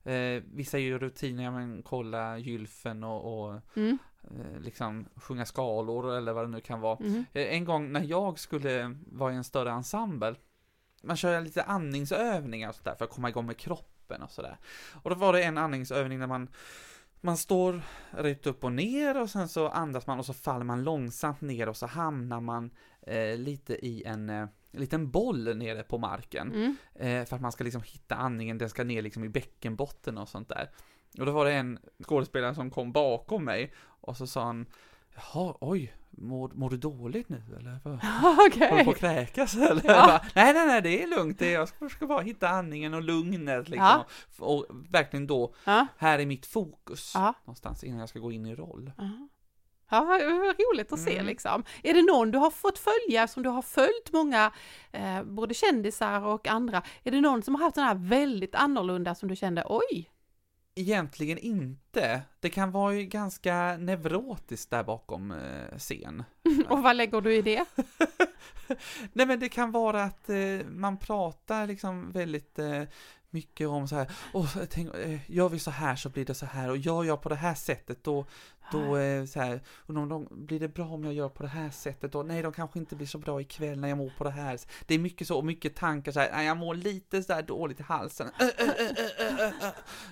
Eh, 0.05 0.43
vissa 0.53 0.79
gör 0.79 0.99
rutiner, 0.99 1.45
ja 1.45 1.51
men 1.51 1.83
kolla 1.83 2.39
gylfen 2.39 3.05
och, 3.05 3.45
och 3.45 3.61
mm. 3.77 3.99
Eh, 4.25 4.61
liksom 4.61 5.09
sjunga 5.17 5.47
skalor 5.47 6.17
eller 6.17 6.33
vad 6.33 6.45
det 6.45 6.49
nu 6.49 6.61
kan 6.61 6.81
vara. 6.81 6.99
Mm. 6.99 7.25
En 7.33 7.65
gång 7.65 7.93
när 7.93 8.03
jag 8.03 8.39
skulle 8.39 8.97
vara 9.07 9.33
i 9.33 9.37
en 9.37 9.45
större 9.45 9.71
ensemble, 9.71 10.35
man 11.03 11.17
kör 11.17 11.41
lite 11.41 11.63
andningsövningar 11.63 12.69
och 12.69 12.75
sådär 12.75 12.95
för 12.95 13.05
att 13.05 13.11
komma 13.11 13.29
igång 13.29 13.47
med 13.47 13.57
kroppen 13.57 14.23
och 14.23 14.31
sådär. 14.31 14.59
Och 15.03 15.11
då 15.11 15.17
var 15.17 15.33
det 15.33 15.43
en 15.43 15.59
andningsövning 15.59 16.21
där 16.21 16.27
man 16.27 16.49
man 17.21 17.37
står 17.37 17.83
rätt 18.11 18.47
upp 18.47 18.65
och 18.65 18.73
ner 18.73 19.21
och 19.21 19.31
sen 19.31 19.49
så 19.49 19.69
andas 19.69 20.07
man 20.07 20.19
och 20.19 20.27
så 20.27 20.33
faller 20.33 20.65
man 20.65 20.85
långsamt 20.85 21.41
ner 21.41 21.69
och 21.69 21.77
så 21.77 21.87
hamnar 21.87 22.41
man 22.41 22.71
eh, 23.03 23.37
lite 23.37 23.87
i 23.87 24.03
en 24.05 24.31
eh, 24.31 24.47
liten 24.71 25.11
boll 25.11 25.57
nere 25.57 25.83
på 25.83 25.99
marken. 25.99 26.53
Mm. 26.53 26.77
Eh, 26.95 27.25
för 27.25 27.37
att 27.37 27.43
man 27.43 27.53
ska 27.53 27.65
liksom 27.65 27.83
hitta 27.83 28.15
andningen, 28.15 28.59
den 28.59 28.71
ska 28.71 28.85
ner 28.85 29.03
liksom 29.03 29.25
i 29.25 29.29
bäckenbotten 29.29 30.19
och 30.19 30.29
sånt 30.29 30.49
där. 30.49 30.71
Och 31.19 31.27
då 31.27 31.33
var 31.33 31.45
det 31.45 31.53
en 31.53 31.79
skådespelare 32.05 32.55
som 32.55 32.71
kom 32.71 32.93
bakom 32.93 33.45
mig 33.45 33.73
och 34.01 34.17
så 34.17 34.27
sa 34.27 34.45
han 34.45 34.67
Jaha, 35.15 35.55
oj, 35.61 35.95
mår, 36.11 36.51
mår 36.55 36.71
du 36.71 36.77
dåligt 36.77 37.29
nu 37.29 37.43
eller? 37.59 37.79
Okay. 38.47 38.71
Håller 38.71 38.85
på 38.85 38.91
att 38.91 38.99
kräkas 38.99 39.57
eller? 39.57 39.83
Ja. 39.85 40.07
Bara, 40.07 40.25
nej, 40.35 40.55
nej, 40.55 40.67
nej, 40.67 40.83
det 40.83 41.03
är 41.03 41.07
lugnt, 41.07 41.39
det 41.39 41.47
är, 41.47 41.55
jag 41.55 41.69
ska, 41.69 41.89
ska 41.89 42.07
bara 42.07 42.21
hitta 42.21 42.49
andningen 42.49 42.95
och 42.95 43.03
lugnet 43.03 43.69
liksom. 43.69 43.87
Ja. 43.87 44.07
Och, 44.39 44.57
och, 44.57 44.67
verkligen 44.91 45.27
då, 45.27 45.55
ja. 45.65 45.87
här 45.97 46.19
är 46.19 46.27
mitt 46.27 46.47
fokus 46.47 47.15
någonstans 47.45 47.85
innan 47.85 48.01
jag 48.01 48.09
ska 48.09 48.19
gå 48.19 48.33
in 48.33 48.47
i 48.47 48.55
roll. 48.55 48.93
Ja, 49.91 50.05
vad 50.05 50.21
roligt 50.21 50.93
att 50.93 51.01
se 51.01 51.15
mm. 51.15 51.27
liksom. 51.27 51.65
Är 51.83 51.95
det 51.95 52.03
någon 52.03 52.31
du 52.31 52.39
har 52.39 52.51
fått 52.51 52.79
följa 52.79 53.29
som 53.29 53.43
du 53.43 53.49
har 53.49 53.63
följt 53.63 54.13
många, 54.13 54.53
eh, 54.93 55.23
både 55.23 55.55
kändisar 55.55 56.21
och 56.21 56.49
andra, 56.49 56.83
är 57.05 57.11
det 57.11 57.21
någon 57.21 57.43
som 57.43 57.55
har 57.55 57.63
haft 57.63 57.75
sådana 57.75 57.93
här 57.93 58.09
väldigt 58.09 58.55
annorlunda 58.55 59.15
som 59.15 59.29
du 59.29 59.37
kände, 59.37 59.65
oj, 59.69 60.11
Egentligen 60.81 61.39
inte. 61.39 62.23
Det 62.41 62.51
kan 62.51 62.71
vara 62.71 62.95
ju 62.95 63.05
ganska 63.05 63.77
neurotiskt 63.77 64.71
där 64.71 64.85
bakom 64.85 65.31
eh, 65.31 65.79
scen. 65.79 66.25
Och 66.69 66.83
vad 66.83 66.97
lägger 66.97 67.21
du 67.21 67.35
i 67.35 67.43
det? 67.43 67.65
Nej 69.13 69.27
men 69.27 69.41
det 69.41 69.49
kan 69.49 69.73
vara 69.73 70.03
att 70.03 70.29
eh, 70.29 70.67
man 70.69 70.97
pratar 70.97 71.67
liksom 71.67 72.13
väldigt 72.13 72.59
eh, 72.59 72.83
mycket 73.31 73.69
om 73.69 73.89
så 73.89 73.97
här, 73.97 74.11
oh, 74.33 74.57
tänk, 74.71 74.95
eh, 74.95 75.31
gör 75.31 75.49
vi 75.49 75.59
så 75.59 75.71
här 75.71 75.97
så 75.97 76.09
blir 76.09 76.25
det 76.25 76.35
så 76.35 76.47
här 76.47 76.71
och 76.71 76.77
gör 76.77 77.05
jag 77.05 77.23
på 77.23 77.29
det 77.29 77.35
här 77.35 77.55
sättet 77.55 78.05
då, 78.05 78.27
då 78.73 78.97
eh, 78.97 79.25
så 79.25 79.41
här, 79.41 79.61
och 79.87 79.95
de, 79.95 80.09
de, 80.09 80.29
blir 80.31 80.61
det 80.61 80.69
bra 80.69 80.87
om 80.87 81.05
jag 81.05 81.15
gör 81.15 81.29
på 81.29 81.43
det 81.43 81.49
här 81.49 81.71
sättet 81.71 82.13
då, 82.13 82.23
nej 82.23 82.43
de 82.43 82.53
kanske 82.53 82.79
inte 82.79 82.97
blir 82.97 83.07
så 83.07 83.19
bra 83.19 83.41
ikväll 83.41 83.79
när 83.79 83.89
jag 83.89 83.99
mår 83.99 84.13
på 84.19 84.25
det 84.25 84.31
här. 84.31 84.61
Det 84.87 84.95
är 84.95 84.99
mycket 84.99 85.27
så, 85.27 85.37
och 85.37 85.45
mycket 85.45 85.77
tankar 85.77 86.13
så 86.13 86.21
här, 86.21 86.31
nej 86.33 86.47
jag 86.47 86.57
mår 86.57 86.75
lite 86.75 87.23
så 87.23 87.33
här 87.33 87.43
dåligt 87.43 87.81
i 87.81 87.83
halsen. 87.83 88.31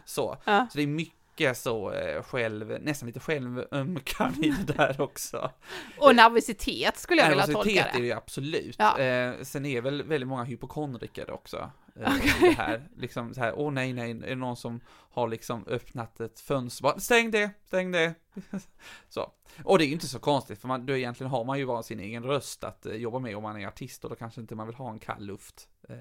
så, 0.05 0.37
så 0.45 0.69
det 0.75 0.83
är 0.83 0.87
mycket 0.87 1.19
mycket 1.39 1.57
så 1.57 1.93
eh, 1.93 2.23
själv, 2.23 2.79
nästan 2.81 3.07
lite 3.07 3.21
självömkan 3.21 4.45
i 4.45 4.49
det 4.49 4.73
där 4.73 5.01
också. 5.01 5.51
Och 5.99 6.17
nervositet 6.17 6.99
skulle 6.99 7.23
jag 7.23 7.29
vilja 7.29 7.47
tolka 7.47 7.63
det. 7.63 7.75
Nervositet 7.75 7.95
är 7.95 8.01
det 8.01 8.07
ju 8.07 8.13
absolut. 8.13 8.77
Ja. 8.79 8.99
Eh, 8.99 9.35
sen 9.43 9.67
är 9.67 9.81
väl 9.81 10.03
väldigt 10.03 10.29
många 10.29 10.45
hypokondriker 10.45 11.31
också. 11.31 11.71
Eh, 12.01 12.17
okay. 12.17 12.49
Det 12.49 12.55
här, 12.55 12.89
liksom 12.97 13.35
så 13.35 13.41
här, 13.41 13.53
åh 13.57 13.73
nej 13.73 13.93
nej, 13.93 14.11
är 14.11 14.15
det 14.15 14.35
någon 14.35 14.57
som 14.57 14.81
har 14.89 15.29
liksom 15.29 15.65
öppnat 15.67 16.21
ett 16.21 16.41
fönster, 16.41 16.83
bara, 16.83 17.01
stäng 17.01 17.31
det, 17.31 17.51
stäng 17.65 17.93
det. 17.93 18.15
så. 19.09 19.33
Och 19.65 19.79
det 19.79 19.85
är 19.85 19.87
ju 19.87 19.93
inte 19.93 20.09
så 20.09 20.19
konstigt, 20.19 20.61
för 20.61 20.69
man, 20.69 20.87
då 20.87 20.97
egentligen 20.97 21.31
har 21.31 21.45
man 21.45 21.59
ju 21.59 21.67
bara 21.67 21.83
sin 21.83 22.01
egen 22.01 22.23
röst 22.23 22.65
att 22.65 22.87
eh, 22.87 22.95
jobba 22.95 23.19
med 23.19 23.37
om 23.37 23.43
man 23.43 23.61
är 23.61 23.67
artist 23.67 24.05
och 24.05 24.11
då 24.11 24.17
kanske 24.17 24.41
inte 24.41 24.55
man 24.55 24.67
vill 24.67 24.77
ha 24.77 24.91
en 24.91 24.99
kall 24.99 25.25
luft 25.25 25.69
eh, 25.89 25.97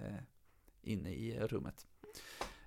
inne 0.81 1.09
i 1.09 1.39
rummet. 1.39 1.85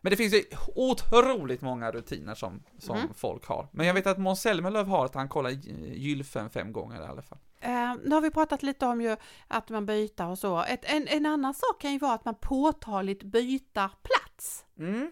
Men 0.00 0.10
det 0.10 0.16
finns 0.16 0.34
ju 0.34 0.44
otroligt 0.74 1.60
många 1.60 1.90
rutiner 1.90 2.34
som, 2.34 2.62
som 2.78 2.96
mm. 2.96 3.14
folk 3.14 3.46
har. 3.46 3.68
Men 3.72 3.86
jag 3.86 3.94
vet 3.94 4.06
att 4.06 4.18
Måns 4.18 4.40
Zelmerlöw 4.40 4.88
har 4.88 5.04
att 5.04 5.14
han 5.14 5.28
kollar 5.28 5.50
gylfen 5.50 6.50
fem 6.50 6.72
gånger 6.72 7.02
i 7.02 7.04
alla 7.04 7.22
fall. 7.22 7.38
Eh, 7.60 7.94
nu 8.04 8.14
har 8.14 8.20
vi 8.20 8.30
pratat 8.30 8.62
lite 8.62 8.86
om 8.86 9.00
ju 9.00 9.16
att 9.48 9.68
man 9.68 9.86
byter 9.86 10.26
och 10.26 10.38
så. 10.38 10.62
Ett, 10.62 10.80
en, 10.82 11.08
en 11.08 11.26
annan 11.26 11.54
sak 11.54 11.80
kan 11.80 11.92
ju 11.92 11.98
vara 11.98 12.14
att 12.14 12.24
man 12.24 12.34
påtagligt 12.34 13.22
byter 13.22 13.90
plats. 14.02 14.64
Mm. 14.78 15.10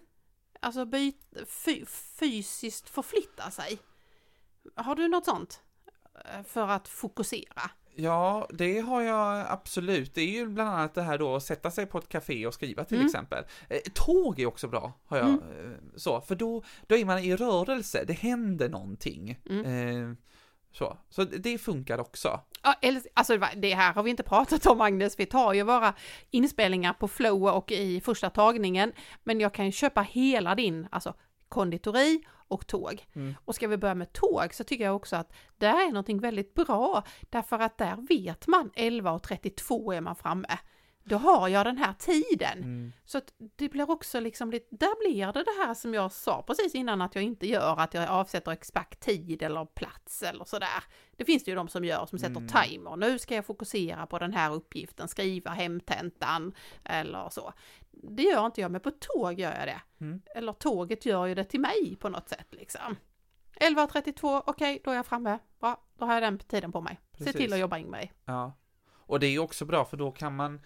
Alltså 0.60 0.84
byt, 0.84 1.32
fy, 1.46 1.84
fysiskt 2.20 2.88
förflytta 2.88 3.50
sig. 3.50 3.78
Har 4.74 4.94
du 4.94 5.08
något 5.08 5.24
sånt? 5.24 5.62
Eh, 6.24 6.42
för 6.42 6.68
att 6.68 6.88
fokusera? 6.88 7.70
Ja, 8.00 8.48
det 8.50 8.80
har 8.80 9.02
jag 9.02 9.46
absolut. 9.48 10.14
Det 10.14 10.20
är 10.20 10.26
ju 10.26 10.46
bland 10.46 10.70
annat 10.70 10.94
det 10.94 11.02
här 11.02 11.18
då 11.18 11.36
att 11.36 11.42
sätta 11.42 11.70
sig 11.70 11.86
på 11.86 11.98
ett 11.98 12.08
café 12.08 12.46
och 12.46 12.54
skriva 12.54 12.84
till 12.84 12.96
mm. 12.96 13.06
exempel. 13.06 13.44
Eh, 13.68 13.80
tåg 13.94 14.40
är 14.40 14.46
också 14.46 14.68
bra, 14.68 14.92
har 15.06 15.16
jag 15.16 15.28
mm. 15.28 15.40
Eh, 15.40 15.78
så, 15.96 16.20
för 16.20 16.34
då, 16.34 16.62
då 16.86 16.96
är 16.96 17.04
man 17.04 17.18
i 17.18 17.36
rörelse, 17.36 18.04
det 18.06 18.12
händer 18.12 18.68
någonting. 18.68 19.40
Mm. 19.50 19.64
Eh, 19.64 20.16
så, 20.72 20.98
så 21.08 21.24
det 21.24 21.58
funkar 21.58 21.98
också. 21.98 22.40
Ja, 22.62 22.74
alltså 23.14 23.38
det 23.56 23.74
här 23.74 23.92
har 23.92 24.02
vi 24.02 24.10
inte 24.10 24.22
pratat 24.22 24.66
om 24.66 24.80
Agnes, 24.80 25.18
vi 25.18 25.26
tar 25.26 25.52
ju 25.52 25.62
våra 25.62 25.94
inspelningar 26.30 26.92
på 26.92 27.08
flow 27.08 27.48
och 27.48 27.72
i 27.72 28.00
första 28.00 28.30
tagningen, 28.30 28.92
men 29.24 29.40
jag 29.40 29.54
kan 29.54 29.66
ju 29.66 29.72
köpa 29.72 30.02
hela 30.02 30.54
din, 30.54 30.88
alltså 30.90 31.14
konditori 31.48 32.22
och 32.48 32.66
tåg. 32.66 33.06
Mm. 33.14 33.34
Och 33.44 33.54
ska 33.54 33.68
vi 33.68 33.76
börja 33.76 33.94
med 33.94 34.12
tåg 34.12 34.54
så 34.54 34.64
tycker 34.64 34.84
jag 34.84 34.96
också 34.96 35.16
att 35.16 35.32
det 35.58 35.66
är 35.66 35.88
någonting 35.88 36.20
väldigt 36.20 36.54
bra 36.54 37.02
därför 37.20 37.58
att 37.58 37.78
där 37.78 38.06
vet 38.08 38.46
man 38.46 38.70
11.32 38.76 39.94
är 39.94 40.00
man 40.00 40.16
framme. 40.16 40.58
Då 41.08 41.16
har 41.16 41.48
jag 41.48 41.66
den 41.66 41.78
här 41.78 41.94
tiden. 41.98 42.58
Mm. 42.58 42.92
Så 43.04 43.18
att 43.18 43.32
det 43.56 43.68
blir 43.68 43.90
också 43.90 44.20
liksom, 44.20 44.50
där 44.50 45.08
blir 45.08 45.26
det 45.32 45.44
det 45.44 45.66
här 45.66 45.74
som 45.74 45.94
jag 45.94 46.12
sa 46.12 46.42
precis 46.42 46.74
innan 46.74 47.02
att 47.02 47.14
jag 47.14 47.24
inte 47.24 47.46
gör, 47.46 47.80
att 47.80 47.94
jag 47.94 48.08
avsätter 48.08 48.52
exakt 48.52 49.00
tid 49.00 49.42
eller 49.42 49.64
plats 49.64 50.22
eller 50.22 50.44
sådär. 50.44 50.84
Det 51.16 51.24
finns 51.24 51.44
det 51.44 51.50
ju 51.50 51.54
de 51.54 51.68
som 51.68 51.84
gör, 51.84 52.06
som 52.06 52.18
sätter 52.18 52.40
mm. 52.40 52.48
timer. 52.48 52.96
Nu 52.96 53.18
ska 53.18 53.34
jag 53.34 53.46
fokusera 53.46 54.06
på 54.06 54.18
den 54.18 54.32
här 54.32 54.54
uppgiften, 54.54 55.08
skriva 55.08 55.50
hemtentan 55.50 56.54
eller 56.84 57.28
så. 57.30 57.52
Det 57.90 58.22
gör 58.22 58.46
inte 58.46 58.60
jag, 58.60 58.70
men 58.70 58.80
på 58.80 58.90
tåg 58.90 59.40
gör 59.40 59.54
jag 59.54 59.68
det. 59.68 59.80
Mm. 60.00 60.22
Eller 60.34 60.52
tåget 60.52 61.06
gör 61.06 61.26
ju 61.26 61.34
det 61.34 61.44
till 61.44 61.60
mig 61.60 61.96
på 62.00 62.08
något 62.08 62.28
sätt 62.28 62.46
liksom. 62.50 62.96
11.32, 63.60 64.42
okej, 64.46 64.74
okay, 64.74 64.80
då 64.84 64.90
är 64.90 64.96
jag 64.96 65.06
framme. 65.06 65.38
Bra, 65.60 65.84
då 65.98 66.06
har 66.06 66.14
jag 66.14 66.22
den 66.22 66.38
tiden 66.38 66.72
på 66.72 66.80
mig. 66.80 67.00
Precis. 67.12 67.32
Se 67.32 67.38
till 67.38 67.52
att 67.52 67.58
jobba 67.58 67.78
in 67.78 67.90
mig. 67.90 68.12
Ja. 68.24 68.52
Och 69.08 69.20
det 69.20 69.26
är 69.26 69.38
också 69.38 69.64
bra 69.64 69.84
för 69.84 69.96
då 69.96 70.10
kan 70.10 70.36
man 70.36 70.60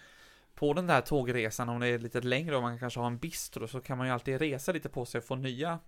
på 0.55 0.73
den 0.73 0.87
där 0.87 1.01
tågresan, 1.01 1.69
om 1.69 1.81
det 1.81 1.89
är 1.89 1.99
lite 1.99 2.21
längre 2.21 2.57
och 2.57 2.63
man 2.63 2.79
kanske 2.79 3.01
har 3.01 3.07
en 3.07 3.19
bistro, 3.19 3.69
så 3.69 3.81
kan 3.81 3.99
man 3.99 4.07
ju 4.07 4.13
alltid 4.13 4.39
resa 4.39 4.73
lite 4.73 4.89
på 4.89 5.05
sig 5.05 5.19
och 5.19 5.25
få 5.25 5.35
nya 5.35 5.79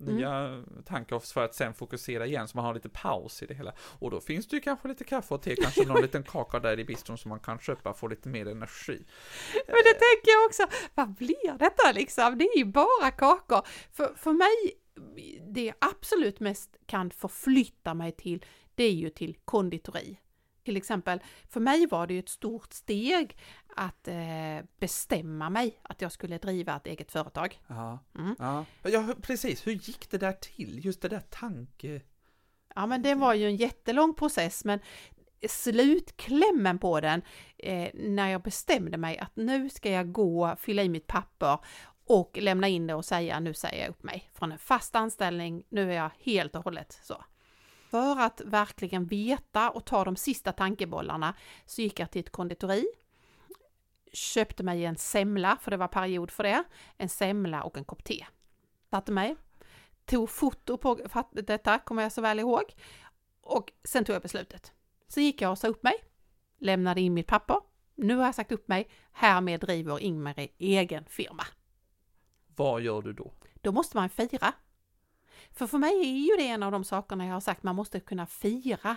nya 0.00 0.34
mm. 0.34 0.82
tankar 0.86 1.18
för 1.18 1.44
att 1.44 1.54
sen 1.54 1.74
fokusera 1.74 2.26
igen 2.26 2.48
så 2.48 2.56
man 2.56 2.64
har 2.64 2.74
lite 2.74 2.88
paus 2.88 3.42
i 3.42 3.46
det 3.46 3.54
hela. 3.54 3.72
Och 3.78 4.10
då 4.10 4.20
finns 4.20 4.48
det 4.48 4.56
ju 4.56 4.62
kanske 4.62 4.88
lite 4.88 5.04
kaffe 5.04 5.34
och 5.34 5.42
te, 5.42 5.56
kanske 5.56 5.84
någon 5.84 6.02
liten 6.02 6.22
kaka 6.22 6.58
där 6.58 6.80
i 6.80 6.84
bistron 6.84 7.18
som 7.18 7.28
man 7.28 7.40
kan 7.40 7.58
köpa 7.58 7.94
få 7.94 8.08
lite 8.08 8.28
mer 8.28 8.46
energi. 8.46 9.04
Men 9.66 9.76
det 9.84 9.94
tänker 9.94 10.30
jag 10.30 10.46
också, 10.46 10.66
vad 10.94 11.14
blir 11.14 11.58
detta 11.58 11.92
liksom? 11.92 12.38
Det 12.38 12.44
är 12.44 12.58
ju 12.58 12.64
bara 12.64 13.10
kakor. 13.10 13.66
För, 13.92 14.14
för 14.16 14.32
mig, 14.32 14.72
det 15.54 15.64
jag 15.64 15.74
absolut 15.78 16.40
mest 16.40 16.76
kan 16.86 17.10
förflytta 17.10 17.94
mig 17.94 18.12
till, 18.12 18.44
det 18.74 18.84
är 18.84 18.94
ju 18.94 19.10
till 19.10 19.36
konditori. 19.44 20.20
Till 20.64 20.76
exempel, 20.76 21.20
för 21.48 21.60
mig 21.60 21.86
var 21.86 22.06
det 22.06 22.14
ju 22.14 22.20
ett 22.20 22.28
stort 22.28 22.72
steg 22.72 23.36
att 23.76 24.08
eh, 24.08 24.16
bestämma 24.78 25.50
mig 25.50 25.80
att 25.82 26.02
jag 26.02 26.12
skulle 26.12 26.38
driva 26.38 26.76
ett 26.76 26.86
eget 26.86 27.12
företag. 27.12 27.60
Ja, 27.66 27.98
mm. 28.18 28.36
ja. 28.38 28.64
ja, 28.82 29.14
precis. 29.22 29.66
Hur 29.66 29.72
gick 29.72 30.10
det 30.10 30.18
där 30.18 30.32
till? 30.32 30.84
Just 30.84 31.02
det 31.02 31.08
där 31.08 31.20
tanke... 31.20 32.02
Ja, 32.74 32.86
men 32.86 33.02
det 33.02 33.14
var 33.14 33.34
ju 33.34 33.46
en 33.46 33.56
jättelång 33.56 34.14
process, 34.14 34.64
men 34.64 34.80
slutklämmen 35.48 36.78
på 36.78 37.00
den 37.00 37.22
eh, 37.58 37.90
när 37.94 38.28
jag 38.28 38.42
bestämde 38.42 38.98
mig 38.98 39.18
att 39.18 39.36
nu 39.36 39.70
ska 39.70 39.90
jag 39.90 40.12
gå, 40.12 40.56
fylla 40.58 40.82
i 40.82 40.88
mitt 40.88 41.06
papper 41.06 41.58
och 42.04 42.38
lämna 42.40 42.68
in 42.68 42.86
det 42.86 42.94
och 42.94 43.04
säga 43.04 43.40
nu 43.40 43.54
säger 43.54 43.82
jag 43.82 43.90
upp 43.90 44.02
mig 44.02 44.30
från 44.34 44.52
en 44.52 44.58
fast 44.58 44.94
anställning, 44.94 45.62
nu 45.68 45.92
är 45.92 45.96
jag 45.96 46.10
helt 46.18 46.56
och 46.56 46.64
hållet 46.64 47.00
så. 47.02 47.24
För 47.90 48.20
att 48.20 48.40
verkligen 48.44 49.06
veta 49.06 49.70
och 49.70 49.84
ta 49.84 50.04
de 50.04 50.16
sista 50.16 50.52
tankebollarna 50.52 51.34
så 51.66 51.82
gick 51.82 52.00
jag 52.00 52.10
till 52.10 52.20
ett 52.20 52.32
konditori, 52.32 52.86
köpte 54.12 54.62
mig 54.62 54.84
en 54.84 54.96
semla, 54.96 55.58
för 55.60 55.70
det 55.70 55.76
var 55.76 55.88
period 55.88 56.30
för 56.30 56.42
det, 56.42 56.64
en 56.96 57.08
semla 57.08 57.62
och 57.62 57.78
en 57.78 57.84
kopp 57.84 58.04
te. 58.04 58.26
Satte 58.90 59.12
mig, 59.12 59.36
tog 60.04 60.30
foto 60.30 60.76
på 60.76 60.98
detta, 61.32 61.78
kommer 61.78 62.02
jag 62.02 62.12
så 62.12 62.20
väl 62.20 62.38
ihåg, 62.38 62.74
och 63.40 63.72
sen 63.84 64.04
tog 64.04 64.14
jag 64.14 64.22
beslutet. 64.22 64.72
Så 65.08 65.20
gick 65.20 65.42
jag 65.42 65.50
och 65.50 65.58
sa 65.58 65.68
upp 65.68 65.82
mig, 65.82 65.94
lämnade 66.58 67.00
in 67.00 67.14
mitt 67.14 67.26
papper. 67.26 67.56
Nu 67.94 68.16
har 68.16 68.24
jag 68.24 68.34
sagt 68.34 68.52
upp 68.52 68.68
mig, 68.68 68.90
härmed 69.12 69.60
driver 69.60 69.98
Ingmarie 69.98 70.48
egen 70.58 71.04
firma. 71.04 71.46
Vad 72.56 72.80
gör 72.80 73.02
du 73.02 73.12
då? 73.12 73.32
Då 73.54 73.72
måste 73.72 73.96
man 73.96 74.08
fira. 74.08 74.52
För 75.52 75.66
för 75.66 75.78
mig 75.78 76.00
är 76.00 76.16
ju 76.16 76.36
det 76.36 76.48
en 76.48 76.62
av 76.62 76.72
de 76.72 76.84
sakerna 76.84 77.26
jag 77.26 77.32
har 77.32 77.40
sagt, 77.40 77.62
man 77.62 77.76
måste 77.76 78.00
kunna 78.00 78.26
fira 78.26 78.96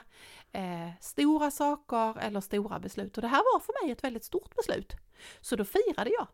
eh, 0.52 0.90
stora 1.02 1.52
saker 1.52 2.20
eller 2.20 2.42
stora 2.42 2.80
beslut. 2.80 3.18
Och 3.18 3.22
det 3.22 3.28
här 3.28 3.54
var 3.54 3.60
för 3.60 3.84
mig 3.84 3.92
ett 3.92 4.04
väldigt 4.04 4.26
stort 4.26 4.56
beslut. 4.56 4.94
Så 5.42 5.56
då 5.56 5.66
firade 5.66 6.10
jag. 6.10 6.28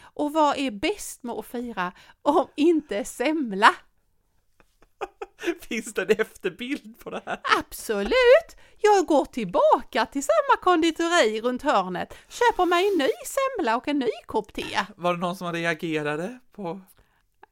Och 0.00 0.32
vad 0.32 0.58
är 0.58 0.70
bäst 0.70 1.22
med 1.22 1.34
att 1.34 1.46
fira 1.46 1.92
om 2.22 2.46
inte 2.56 3.04
semla? 3.04 3.74
Finns 5.60 5.94
det 5.94 6.02
en 6.02 6.20
efterbild 6.20 6.98
på 6.98 7.10
det 7.10 7.22
här? 7.26 7.40
Absolut! 7.58 8.56
Jag 8.80 9.06
går 9.06 9.24
tillbaka 9.24 10.06
till 10.06 10.22
samma 10.22 10.62
konditori 10.62 11.40
runt 11.40 11.62
hörnet, 11.62 12.14
köper 12.28 12.66
mig 12.66 12.88
en 12.88 12.98
ny 12.98 13.10
semla 13.24 13.76
och 13.76 13.88
en 13.88 13.98
ny 13.98 14.10
kopp 14.26 14.52
te. 14.52 14.86
Var 14.96 15.14
det 15.14 15.20
någon 15.20 15.36
som 15.36 15.52
reagerade 15.52 16.38
på 16.52 16.80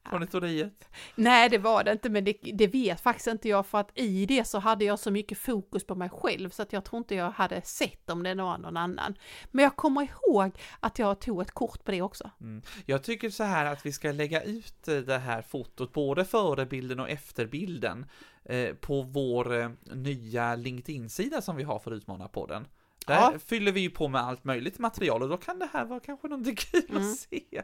konditoriet? 0.09 0.89
Nej, 1.15 1.49
det 1.49 1.57
var 1.57 1.83
det 1.83 1.91
inte, 1.91 2.09
men 2.09 2.23
det, 2.23 2.33
det, 2.53 2.67
vet 2.67 3.01
faktiskt 3.01 3.27
inte 3.27 3.49
jag 3.49 3.65
för 3.65 3.77
att 3.77 3.91
i 3.95 4.25
det 4.25 4.47
så 4.47 4.59
hade 4.59 4.85
jag 4.85 4.99
så 4.99 5.11
mycket 5.11 5.37
fokus 5.37 5.85
på 5.85 5.95
mig 5.95 6.09
själv 6.09 6.49
så 6.49 6.61
att 6.61 6.73
jag 6.73 6.85
tror 6.85 6.97
inte 6.97 7.15
jag 7.15 7.31
hade 7.31 7.61
sett 7.61 8.09
om 8.09 8.23
det 8.23 8.35
var 8.35 8.57
någon 8.57 8.77
annan. 8.77 9.15
Men 9.51 9.63
jag 9.63 9.75
kommer 9.75 10.01
ihåg 10.01 10.51
att 10.79 10.99
jag 10.99 11.19
tog 11.19 11.41
ett 11.41 11.51
kort 11.51 11.83
på 11.83 11.91
det 11.91 12.01
också. 12.01 12.29
Mm. 12.41 12.61
Jag 12.85 13.03
tycker 13.03 13.29
så 13.29 13.43
här 13.43 13.65
att 13.65 13.85
vi 13.85 13.91
ska 13.91 14.11
lägga 14.11 14.43
ut 14.43 14.87
eh, 14.87 14.97
det 14.97 15.17
här 15.17 15.41
fotot, 15.41 15.93
både 15.93 16.25
förebilden 16.25 16.99
och 16.99 17.09
efterbilden, 17.09 18.05
eh, 18.45 18.73
på 18.75 19.01
vår 19.01 19.59
eh, 19.59 19.69
nya 19.83 20.55
LinkedIn-sida 20.55 21.41
som 21.41 21.55
vi 21.55 21.63
har 21.63 21.79
för 21.79 21.91
Utmanarpodden. 21.91 22.67
Där 23.07 23.15
ja. 23.15 23.33
fyller 23.45 23.71
vi 23.71 23.79
ju 23.79 23.89
på 23.89 24.07
med 24.07 24.21
allt 24.21 24.43
möjligt 24.43 24.79
material 24.79 25.23
och 25.23 25.29
då 25.29 25.37
kan 25.37 25.59
det 25.59 25.69
här 25.73 25.85
vara 25.85 25.99
kanske 25.99 26.27
någonting 26.27 26.55
kul 26.55 26.85
mm. 26.89 27.01
att 27.01 27.17
se. 27.17 27.61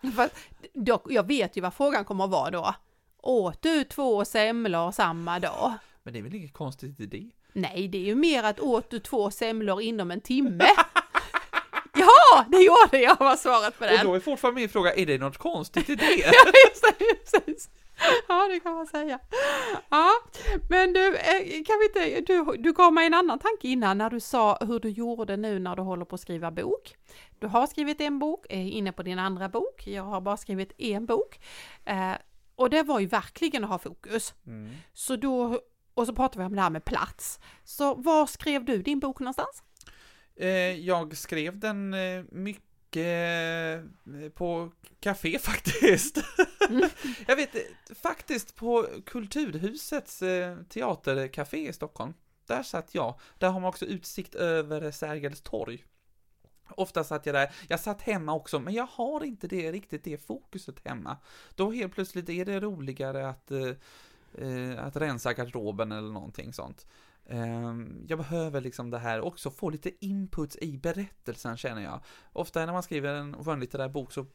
Fast, 0.16 0.34
då, 0.72 1.02
jag 1.08 1.26
vet 1.26 1.56
ju 1.56 1.60
vad 1.60 1.74
frågan 1.74 2.04
kommer 2.04 2.24
att 2.24 2.30
vara 2.30 2.50
då. 2.50 2.74
Åt 3.22 3.62
du 3.62 3.84
två 3.84 4.24
semlor 4.24 4.92
samma 4.92 5.38
dag? 5.38 5.72
Men 6.02 6.12
det 6.12 6.18
är 6.18 6.22
väl 6.22 6.34
inget 6.34 6.52
konstigt 6.52 7.00
i 7.00 7.06
det? 7.06 7.30
Nej, 7.52 7.88
det 7.88 7.98
är 7.98 8.02
ju 8.02 8.14
mer 8.14 8.42
att 8.42 8.60
åt 8.60 8.90
du 8.90 8.98
två 8.98 9.30
semlor 9.30 9.82
inom 9.82 10.10
en 10.10 10.20
timme? 10.20 10.64
ja, 11.94 12.44
det 12.48 12.58
gjorde 12.58 12.98
jag 12.98 13.16
var 13.18 13.36
svaret 13.36 13.78
på 13.78 13.84
den. 13.84 13.98
Och 13.98 14.04
då 14.04 14.14
är 14.14 14.20
fortfarande 14.20 14.60
min 14.60 14.68
fråga, 14.68 14.94
är 14.94 15.06
det 15.06 15.18
något 15.18 15.38
konstigt 15.38 15.88
i 15.90 15.94
det? 15.94 16.04
ja, 16.16 16.44
just 16.68 16.82
det, 16.82 17.04
precis. 17.04 17.70
Ja, 18.28 18.48
det 18.48 18.60
kan 18.60 18.74
man 18.74 18.86
säga. 18.86 19.18
Ja, 19.88 20.10
men 20.68 20.92
du, 20.92 21.16
eh, 21.16 21.64
kan 21.66 21.78
vi 21.78 21.86
inte, 21.86 22.20
du, 22.32 22.56
du 22.58 22.72
gav 22.72 22.92
mig 22.92 23.06
en 23.06 23.14
annan 23.14 23.38
tanke 23.38 23.68
innan 23.68 23.98
när 23.98 24.10
du 24.10 24.20
sa 24.20 24.58
hur 24.60 24.80
du 24.80 24.88
gjorde 24.88 25.36
nu 25.36 25.58
när 25.58 25.76
du 25.76 25.82
håller 25.82 26.04
på 26.04 26.14
att 26.14 26.20
skriva 26.20 26.50
bok. 26.50 26.96
Du 27.38 27.46
har 27.46 27.66
skrivit 27.66 28.00
en 28.00 28.18
bok, 28.18 28.46
är 28.48 28.62
inne 28.62 28.92
på 28.92 29.02
din 29.02 29.18
andra 29.18 29.48
bok, 29.48 29.86
jag 29.86 30.02
har 30.02 30.20
bara 30.20 30.36
skrivit 30.36 30.72
en 30.78 31.06
bok. 31.06 31.40
Eh, 31.84 32.12
och 32.56 32.70
det 32.70 32.82
var 32.82 33.00
ju 33.00 33.06
verkligen 33.06 33.64
att 33.64 33.70
ha 33.70 33.78
fokus. 33.78 34.34
Mm. 34.46 34.70
Så 34.92 35.16
då, 35.16 35.60
och 35.94 36.06
så 36.06 36.14
pratade 36.14 36.38
vi 36.38 36.46
om 36.46 36.56
det 36.56 36.62
här 36.62 36.70
med 36.70 36.84
plats. 36.84 37.40
Så 37.64 37.94
var 37.94 38.26
skrev 38.26 38.64
du 38.64 38.82
din 38.82 39.00
bok 39.00 39.20
någonstans? 39.20 39.62
Eh, 40.36 40.48
jag 40.86 41.16
skrev 41.16 41.58
den 41.58 41.94
mycket 42.30 42.69
på 44.34 44.70
café 45.00 45.38
faktiskt. 45.42 46.18
Mm. 46.68 46.88
jag 47.26 47.36
vet 47.36 47.50
faktiskt 48.02 48.56
på 48.56 48.86
Kulturhusets 49.06 50.22
teatercafé 50.68 51.68
i 51.68 51.72
Stockholm. 51.72 52.14
Där 52.46 52.62
satt 52.62 52.94
jag. 52.94 53.20
Där 53.38 53.50
har 53.50 53.60
man 53.60 53.68
också 53.68 53.84
utsikt 53.84 54.34
över 54.34 54.90
Sergels 54.90 55.40
torg. 55.40 55.84
Ofta 56.76 57.04
satt 57.04 57.26
jag 57.26 57.34
där, 57.34 57.50
jag 57.68 57.80
satt 57.80 58.02
hemma 58.02 58.34
också, 58.34 58.60
men 58.60 58.74
jag 58.74 58.86
har 58.86 59.24
inte 59.24 59.46
det 59.46 59.72
riktigt 59.72 60.04
det 60.04 60.26
fokuset 60.26 60.86
hemma. 60.86 61.16
Då 61.54 61.70
helt 61.70 61.92
plötsligt 61.92 62.28
är 62.28 62.44
det 62.44 62.60
roligare 62.60 63.28
att, 63.28 63.50
eh, 63.50 64.84
att 64.84 64.96
rensa 64.96 65.32
garderoben 65.32 65.92
eller 65.92 66.12
någonting 66.12 66.52
sånt. 66.52 66.86
Eh, 67.30 67.74
jag 68.08 68.18
behöver 68.18 68.60
liksom 68.60 68.90
det 68.90 68.98
här 68.98 69.20
också, 69.20 69.50
få 69.50 69.70
lite 69.70 70.06
inputs 70.06 70.56
i 70.60 70.78
berättelsen 70.78 71.56
känner 71.56 71.82
jag. 71.82 72.00
Ofta 72.32 72.66
när 72.66 72.72
man 72.72 72.82
skriver 72.82 73.14
en 73.14 73.44
skönlitterär 73.44 73.88
bok 73.88 74.12
så 74.12 74.26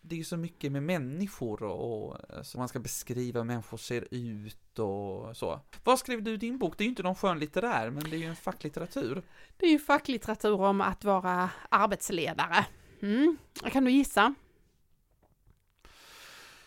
det 0.00 0.14
är 0.14 0.18
ju 0.18 0.24
så 0.24 0.36
mycket 0.36 0.72
med 0.72 0.82
människor 0.82 1.62
och, 1.62 2.10
och 2.10 2.46
så 2.46 2.58
man 2.58 2.68
ska 2.68 2.78
beskriva 2.78 3.40
hur 3.40 3.44
människor 3.44 3.76
ser 3.76 4.08
ut 4.10 4.78
och 4.78 5.36
så. 5.36 5.60
Vad 5.84 5.98
skrev 5.98 6.22
du 6.22 6.32
i 6.32 6.36
din 6.36 6.58
bok? 6.58 6.74
Det 6.78 6.82
är 6.82 6.86
ju 6.86 6.90
inte 6.90 7.02
någon 7.02 7.14
skönlitterär, 7.14 7.90
men 7.90 8.10
det 8.10 8.16
är 8.16 8.18
ju 8.18 8.26
en 8.26 8.36
facklitteratur. 8.36 9.22
Det 9.56 9.66
är 9.66 9.70
ju 9.70 9.78
facklitteratur 9.78 10.60
om 10.60 10.80
att 10.80 11.04
vara 11.04 11.50
arbetsledare. 11.68 12.66
Mm. 13.02 13.36
Kan 13.72 13.84
du 13.84 13.90
gissa? 13.90 14.34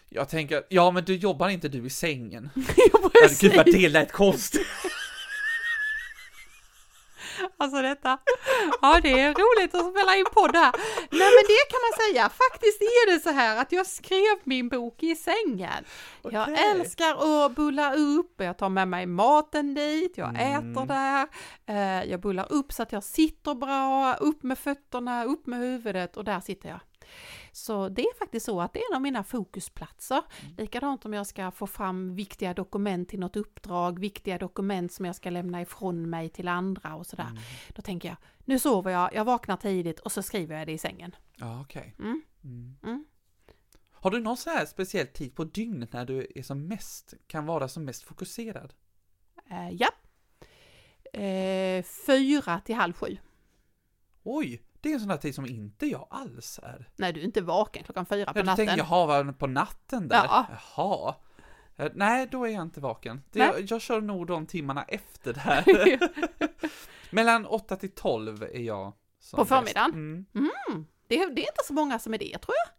Jag 0.09 0.29
tänker, 0.29 0.63
ja 0.69 0.91
men 0.91 1.05
du 1.05 1.15
jobbar 1.15 1.49
inte 1.49 1.67
du 1.67 1.85
i 1.85 1.89
sängen? 1.89 2.49
jo, 2.55 3.09
precis. 3.09 3.41
Gud 3.41 3.55
vad 3.55 3.65
det 3.65 3.89
lät 3.89 4.11
konstigt. 4.11 4.67
Alltså 7.61 7.81
detta. 7.81 8.17
Ja, 8.81 8.99
det 9.03 9.19
är 9.19 9.33
roligt 9.33 9.75
att 9.75 9.91
spela 9.91 10.15
in 10.15 10.25
podd 10.33 10.55
här. 10.55 10.71
Nej, 11.11 11.31
men 11.35 11.45
det 11.47 11.63
kan 11.71 11.81
man 11.85 11.93
säga. 12.05 12.29
Faktiskt 12.29 12.81
är 12.81 13.13
det 13.13 13.19
så 13.19 13.29
här 13.29 13.57
att 13.61 13.71
jag 13.71 13.87
skrev 13.87 14.37
min 14.43 14.69
bok 14.69 15.03
i 15.03 15.15
sängen. 15.15 15.83
Okay. 16.23 16.39
Jag 16.39 16.71
älskar 16.71 17.45
att 17.45 17.55
bulla 17.55 17.93
upp. 17.93 18.33
Jag 18.37 18.57
tar 18.57 18.69
med 18.69 18.87
mig 18.87 19.05
maten 19.05 19.73
dit. 19.73 20.17
Jag 20.17 20.29
mm. 20.29 20.71
äter 20.71 20.85
där. 20.85 21.27
Eh, 21.65 22.09
jag 22.11 22.21
bullar 22.21 22.51
upp 22.51 22.73
så 22.73 22.83
att 22.83 22.91
jag 22.91 23.03
sitter 23.03 23.55
bra. 23.55 24.13
Upp 24.13 24.43
med 24.43 24.59
fötterna, 24.59 25.25
upp 25.25 25.47
med 25.47 25.59
huvudet 25.59 26.17
och 26.17 26.23
där 26.23 26.39
sitter 26.39 26.69
jag. 26.69 26.79
Så 27.51 27.89
det 27.89 28.01
är 28.01 28.17
faktiskt 28.19 28.45
så 28.45 28.61
att 28.61 28.73
det 28.73 28.79
är 28.79 28.91
en 28.91 28.95
av 28.95 29.01
mina 29.01 29.23
fokusplatser. 29.23 30.21
Mm. 30.41 30.55
Likadant 30.57 31.05
om 31.05 31.13
jag 31.13 31.27
ska 31.27 31.51
få 31.51 31.67
fram 31.67 32.15
viktiga 32.15 32.53
dokument 32.53 33.09
till 33.09 33.19
något 33.19 33.35
uppdrag, 33.35 33.99
viktiga 33.99 34.37
dokument 34.37 34.91
som 34.91 35.05
jag 35.05 35.15
ska 35.15 35.29
lämna 35.29 35.61
ifrån 35.61 36.09
mig 36.09 36.29
till 36.29 36.47
andra 36.47 36.95
och 36.95 37.05
sådär. 37.05 37.27
Mm. 37.29 37.43
Då 37.75 37.81
tänker 37.81 38.09
jag, 38.09 38.17
nu 38.45 38.59
sover 38.59 38.91
jag, 38.91 39.13
jag 39.13 39.25
vaknar 39.25 39.57
tidigt 39.57 39.99
och 39.99 40.11
så 40.11 40.23
skriver 40.23 40.57
jag 40.57 40.67
det 40.67 40.71
i 40.71 40.77
sängen. 40.77 41.15
Ja, 41.35 41.61
okej. 41.61 41.93
Okay. 41.97 42.09
Mm. 42.09 42.21
mm. 42.43 42.75
Mm. 42.83 43.05
Har 43.91 44.11
du 44.11 44.19
någon 44.19 44.37
så 44.37 44.49
här 44.49 44.65
speciell 44.65 45.07
tid 45.07 45.35
på 45.35 45.43
dygnet 45.43 45.93
när 45.93 46.05
du 46.05 46.27
är 46.35 46.43
som 46.43 46.67
mest, 46.67 47.13
kan 47.27 47.45
vara 47.45 47.67
som 47.67 47.85
mest 47.85 48.03
fokuserad? 48.03 48.73
Uh, 49.51 49.71
ja. 49.71 49.89
Uh, 51.17 51.83
fyra 51.83 52.59
till 52.59 52.75
halv 52.75 52.93
sju. 52.93 53.17
Oj, 54.23 54.61
det 54.81 54.89
är 54.89 54.93
en 54.93 54.99
sån 54.99 55.09
här 55.09 55.17
tid 55.17 55.35
som 55.35 55.45
inte 55.45 55.85
jag 55.85 56.07
alls 56.09 56.59
är. 56.63 56.89
Nej, 56.95 57.13
du 57.13 57.19
är 57.19 57.25
inte 57.25 57.41
vaken 57.41 57.83
klockan 57.83 58.05
fyra 58.05 58.33
på 58.33 58.39
natten. 58.39 58.47
Jag 58.47 58.57
tänkte, 58.57 58.93
jaha, 58.93 59.33
på 59.33 59.47
natten 59.47 60.07
där? 60.07 60.23
Ja. 60.23 60.45
Jaha. 60.75 61.15
Nej, 61.93 62.27
då 62.31 62.45
är 62.45 62.51
jag 62.51 62.61
inte 62.61 62.79
vaken. 62.79 63.23
Det, 63.31 63.39
jag, 63.39 63.61
jag 63.61 63.81
kör 63.81 64.01
nog 64.01 64.27
de 64.27 64.45
timmarna 64.45 64.83
efter 64.83 65.33
det 65.33 65.39
här. 65.39 65.63
Mellan 67.11 67.45
8 67.45 67.75
till 67.75 67.91
12 67.91 68.43
är 68.43 68.59
jag 68.59 68.93
som 69.19 69.37
På 69.37 69.45
förmiddagen? 69.45 69.91
Mm. 69.91 70.25
Mm. 70.35 70.85
Det, 71.07 71.15
det, 71.17 71.21
är 71.21 71.51
inte 71.51 71.63
så 71.65 71.73
många 71.73 71.99
som 71.99 72.13
är 72.13 72.17
det, 72.17 72.37
tror 72.37 72.55
jag. 72.65 72.73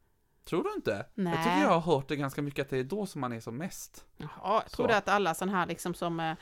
Tror 0.45 0.65
du 0.65 0.73
inte? 0.77 1.07
Nej. 1.15 1.35
Jag 1.35 1.45
tycker 1.45 1.61
jag 1.61 1.81
har 1.81 1.95
hört 1.95 2.09
det 2.09 2.17
ganska 2.17 2.43
mycket 2.43 2.65
att 2.65 2.71
det 2.71 2.79
är 2.79 2.85
då 2.85 3.07
som 3.07 3.21
man 3.21 3.33
är 3.33 3.41
som 3.41 3.57
mest. 3.57 4.05
Jaha, 4.17 4.31
jag 4.43 4.71
så. 4.71 4.77
trodde 4.77 4.97
att 4.97 5.09
alla 5.09 5.35
sådana 5.35 5.59
här 5.59 5.67
liksom 5.67 5.95
som 5.95 6.21
eh, 6.21 6.37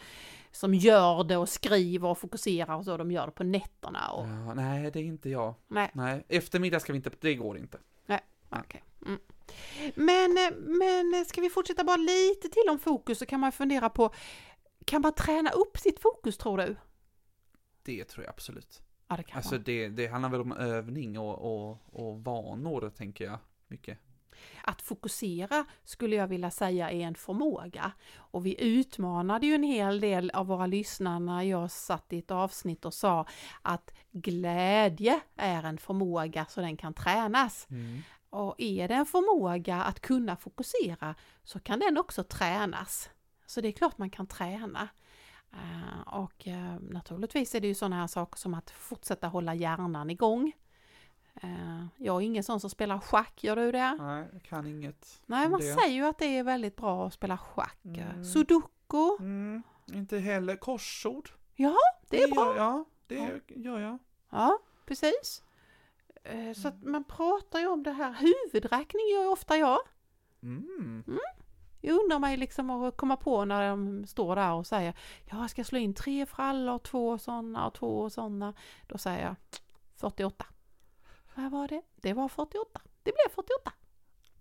som 0.53 0.75
gör 0.75 1.25
det 1.25 1.37
och 1.37 1.49
skriver 1.49 2.09
och 2.09 2.19
fokuserar 2.19 2.77
och 2.77 2.85
så, 2.85 2.97
de 2.97 3.11
gör 3.11 3.27
det 3.27 3.33
på 3.33 3.45
nätterna. 3.45 4.11
Och... 4.11 4.27
Ja, 4.27 4.55
nej, 4.55 4.91
det 4.91 4.99
är 4.99 5.05
inte 5.05 5.29
jag. 5.29 5.55
Nej. 5.69 5.91
nej. 5.95 6.25
Eftermiddag 6.29 6.81
ska 6.81 6.93
vi 6.93 6.97
inte, 6.97 7.11
det 7.21 7.35
går 7.35 7.59
inte. 7.59 7.79
Nej, 8.07 8.21
okej. 8.49 8.63
Okay. 8.63 8.81
Mm. 9.07 9.21
Men, 9.95 10.35
men 10.79 11.25
ska 11.25 11.41
vi 11.41 11.51
fortsätta 11.51 11.85
bara 11.85 11.97
lite 11.97 12.49
till 12.49 12.71
om 12.71 12.79
fokus 12.79 13.19
så 13.19 13.27
kan 13.27 13.41
man 13.41 13.53
fundera 13.53 13.91
på 13.91 14.15
Kan 14.85 15.03
man 15.03 15.15
träna 15.15 15.51
upp 15.51 15.79
sitt 15.79 16.01
fokus 16.01 16.39
tror 16.39 16.59
du? 16.59 16.77
Det 17.83 18.05
tror 18.05 18.25
jag 18.25 18.31
absolut. 18.31 18.83
Ja, 19.09 19.17
det 19.17 19.23
kan 19.23 19.37
Alltså 19.37 19.55
man. 19.55 19.63
det, 19.65 19.89
det 19.89 20.07
handlar 20.07 20.31
väl 20.31 20.41
om 20.41 20.53
övning 20.53 21.19
och, 21.19 21.39
och, 21.39 21.79
och 21.93 22.25
vanor, 22.25 22.93
tänker 22.97 23.25
jag. 23.25 23.39
Mycket. 23.69 23.99
Att 24.63 24.83
fokusera 24.83 25.65
skulle 25.85 26.17
jag 26.17 26.27
vilja 26.27 26.51
säga 26.51 26.91
är 26.91 27.01
en 27.01 27.15
förmåga. 27.15 27.93
Och 28.17 28.47
vi 28.47 28.65
utmanade 28.65 29.47
ju 29.47 29.55
en 29.55 29.63
hel 29.63 30.01
del 30.01 30.31
av 30.31 30.47
våra 30.47 30.67
lyssnare 30.67 31.19
när 31.19 31.43
jag 31.43 31.71
satt 31.71 32.13
i 32.13 32.19
ett 32.19 32.31
avsnitt 32.31 32.85
och 32.85 32.95
sa 32.95 33.27
att 33.63 33.95
glädje 34.13 35.21
är 35.37 35.63
en 35.63 35.79
förmåga 35.79 36.47
så 36.49 36.61
den 36.61 36.77
kan 36.77 36.95
tränas. 36.95 37.67
Mm. 37.71 38.03
Och 38.31 38.55
är 38.59 38.89
det 38.89 38.95
en 38.95 39.07
förmåga 39.07 39.83
att 39.83 40.01
kunna 40.01 40.37
fokusera 40.37 41.15
så 41.45 41.61
kan 41.61 41.79
den 41.79 41.99
också 41.99 42.25
tränas. 42.25 43.11
Så 43.47 43.61
det 43.61 43.69
är 43.69 43.73
klart 43.73 43.99
man 43.99 44.11
kan 44.11 44.27
träna. 44.27 44.89
Eh, 45.53 46.15
och 46.15 46.49
eh, 46.49 46.77
naturligtvis 46.81 47.55
är 47.55 47.61
det 47.61 47.67
ju 47.69 47.75
sådana 47.75 47.97
här 47.97 48.07
saker 48.07 48.39
som 48.39 48.55
att 48.55 48.71
fortsätta 48.71 49.29
hålla 49.29 49.55
hjärnan 49.55 50.11
igång. 50.11 50.53
Eh, 51.35 51.87
jag 51.97 52.17
är 52.17 52.21
ingen 52.21 52.43
sån 52.45 52.61
som 52.61 52.71
spelar 52.71 52.99
schack, 52.99 53.45
gör 53.45 53.57
du 53.57 53.73
det? 53.73 53.95
Nej, 54.01 54.29
jag 54.33 54.43
kan 54.43 54.67
inget 54.67 55.23
Nej, 55.27 55.49
man 55.49 55.61
det. 55.61 55.75
säger 55.75 55.95
ju 55.95 56.07
att 56.07 56.19
det 56.19 56.39
är 56.39 56.45
väldigt 56.45 56.77
bra 56.77 57.07
att 57.07 57.13
spela 57.13 57.39
schack. 57.39 57.79
Mm. 57.85 58.25
Sudoku, 58.25 59.17
Mm, 59.21 59.63
inte 59.93 60.19
heller 60.19 60.57
korsord. 60.57 61.31
ja 61.55 61.77
det 62.09 62.23
är 62.23 62.31
bra. 62.35 62.45
Gör, 62.47 62.57
ja, 62.57 62.85
det 63.07 63.15
Ja. 63.15 63.55
gör 63.57 63.79
jag. 63.81 63.99
Ja, 64.31 64.59
precis. 64.87 65.43
Eh, 66.25 66.53
Så 66.53 66.69
att 66.69 66.83
man 66.83 67.05
pratar 67.05 67.59
ju 67.61 67.67
om 67.67 67.83
det 67.83 67.93
här, 67.93 68.13
huvudräkning 68.13 69.03
gör 69.15 69.23
ju 69.23 69.29
ofta 69.29 69.57
jag. 69.57 69.79
Mm. 70.43 71.05
Jag 71.81 72.01
undrar 72.01 72.19
mig 72.19 72.37
liksom 72.37 72.71
att 72.71 72.97
komma 72.97 73.17
på 73.17 73.45
när 73.45 73.69
de 73.71 74.07
står 74.07 74.37
där 74.37 74.53
och 74.53 74.67
säger 74.67 74.95
Ja, 75.31 75.41
jag 75.41 75.51
ska 75.51 75.65
slå 75.65 75.79
in 75.79 75.95
tre 75.95 76.27
frallor, 76.27 76.79
två 76.79 77.19
sådana 77.19 77.67
och 77.67 77.75
två 77.75 78.11
sådana. 78.11 78.55
Då 78.87 78.99
säger 78.99 79.25
jag 79.27 79.37
48. 79.97 80.45
Vad 81.43 81.51
var 81.51 81.69
det? 81.69 81.83
Det 81.97 82.13
var 82.13 82.29
48. 82.29 82.81
Det 83.03 83.13
blev 83.13 83.35
48. 83.35 83.73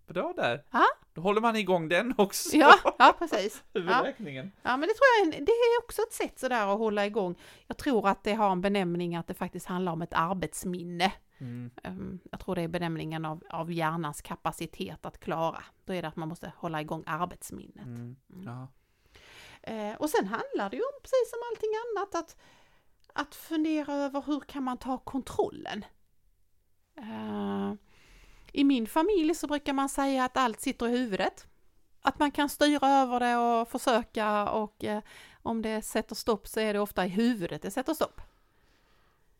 Bra 0.07 0.33
där. 0.35 0.63
Ja. 0.71 0.85
Då 1.13 1.21
håller 1.21 1.41
man 1.41 1.55
igång 1.55 1.89
den 1.89 2.13
också. 2.17 2.57
Ja, 2.57 2.75
ja 2.99 3.15
precis. 3.19 3.63
Ja. 3.73 3.79
Huvudräkningen. 3.81 4.51
ja, 4.61 4.77
men 4.77 4.81
det 4.89 4.93
tror 4.93 5.33
jag 5.35 5.45
det 5.45 5.51
är 5.51 5.83
också 5.83 6.01
ett 6.01 6.13
sätt 6.13 6.39
sådär 6.39 6.67
att 6.73 6.77
hålla 6.79 7.05
igång. 7.05 7.35
Jag 7.67 7.77
tror 7.77 8.07
att 8.07 8.23
det 8.23 8.33
har 8.33 8.51
en 8.51 8.61
benämning 8.61 9.15
att 9.15 9.27
det 9.27 9.33
faktiskt 9.33 9.65
handlar 9.65 9.91
om 9.91 10.01
ett 10.01 10.13
arbetsminne. 10.13 11.11
Mm. 11.37 11.71
Ehm, 11.83 12.19
Jag 12.31 12.39
tror 12.39 12.55
det 12.55 12.61
är 12.61 12.67
benämningen 12.67 13.25
av, 13.25 13.43
av 13.49 13.71
hjärnans 13.71 14.21
kapacitet 14.21 15.05
att 15.05 15.19
klara. 15.19 15.63
Då 15.85 15.93
är 15.93 16.01
det 16.01 16.07
att 16.07 16.15
man 16.15 16.27
måste 16.29 16.53
hålla 16.57 16.81
igång 16.81 17.03
arbetsminnet. 17.07 17.85
Mm. 17.85 18.15
Ja. 18.45 18.67
Eh, 19.61 19.95
och 19.95 20.09
sen 20.09 20.27
handlar 20.27 20.69
det 20.69 20.75
ju 20.77 20.83
om, 20.83 20.99
precis 21.01 21.29
som 21.29 21.39
allting 21.51 21.69
annat, 21.85 22.15
att, 22.15 22.37
att 23.13 23.35
fundera 23.35 23.93
över 23.93 24.23
hur 24.25 24.39
kan 24.39 24.63
man 24.63 24.77
ta 24.77 24.97
kontrollen? 24.97 25.85
Eh, 27.01 27.73
I 28.51 28.63
min 28.63 28.87
familj 28.87 29.35
så 29.35 29.47
brukar 29.47 29.73
man 29.73 29.89
säga 29.89 30.23
att 30.23 30.37
allt 30.37 30.61
sitter 30.61 30.87
i 30.87 30.89
huvudet. 30.89 31.45
Att 32.01 32.19
man 32.19 32.31
kan 32.31 32.49
styra 32.49 32.87
över 32.89 33.19
det 33.19 33.37
och 33.37 33.69
försöka 33.69 34.49
och 34.49 34.83
eh, 34.83 35.01
om 35.43 35.61
det 35.61 35.81
sätter 35.81 36.15
stopp 36.15 36.47
så 36.47 36.59
är 36.59 36.73
det 36.73 36.79
ofta 36.79 37.05
i 37.05 37.09
huvudet 37.09 37.61
det 37.61 37.71
sätter 37.71 37.93
stopp. 37.93 38.21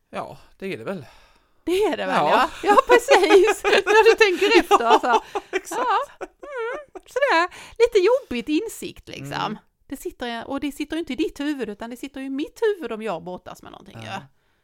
ja, 0.10 0.38
det 0.58 0.74
är 0.74 0.78
det 0.78 0.84
väl. 0.84 1.06
Det 1.64 1.84
är 1.84 1.98
det 1.98 2.06
väl 2.06 2.16
Ja. 2.16 2.30
ja? 2.32 2.50
Ja, 2.64 2.76
precis! 2.88 3.64
När 3.64 4.04
du 4.12 4.16
tänker 4.16 4.60
efter. 4.60 4.86
Alltså. 4.86 5.24
Exakt. 5.52 5.82
Ja, 6.20 6.26
mm, 6.26 7.04
sådär 7.06 7.50
lite 7.78 8.00
jobbigt 8.00 8.50
insikt 8.50 9.08
liksom. 9.08 9.34
Mm. 9.34 9.58
Det 9.88 9.98
sitter, 9.98 10.48
och 10.50 10.60
det 10.60 10.72
sitter 10.72 10.96
ju 10.96 11.00
inte 11.00 11.14
i 11.14 11.16
ditt 11.16 11.40
huvud 11.40 11.70
utan 11.70 11.90
det 11.90 11.98
sitter 11.98 12.22
i 12.22 12.30
mitt 12.30 12.62
huvud 12.62 12.92
om 12.92 13.02
jag 13.02 13.24
brottas 13.24 13.62
med 13.64 13.72
någonting. 13.72 13.98
Ja. 14.06 14.22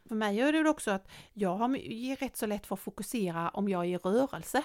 För 0.08 0.14
mig 0.14 0.40
är 0.40 0.52
det 0.52 0.70
också 0.70 0.90
att 0.90 1.08
jag 1.32 1.56
har 1.56 2.16
rätt 2.16 2.36
så 2.36 2.46
lätt 2.46 2.66
för 2.66 2.74
att 2.74 2.80
fokusera 2.80 3.48
om 3.48 3.68
jag 3.68 3.84
är 3.84 3.88
i 3.88 3.96
rörelse. 3.96 4.62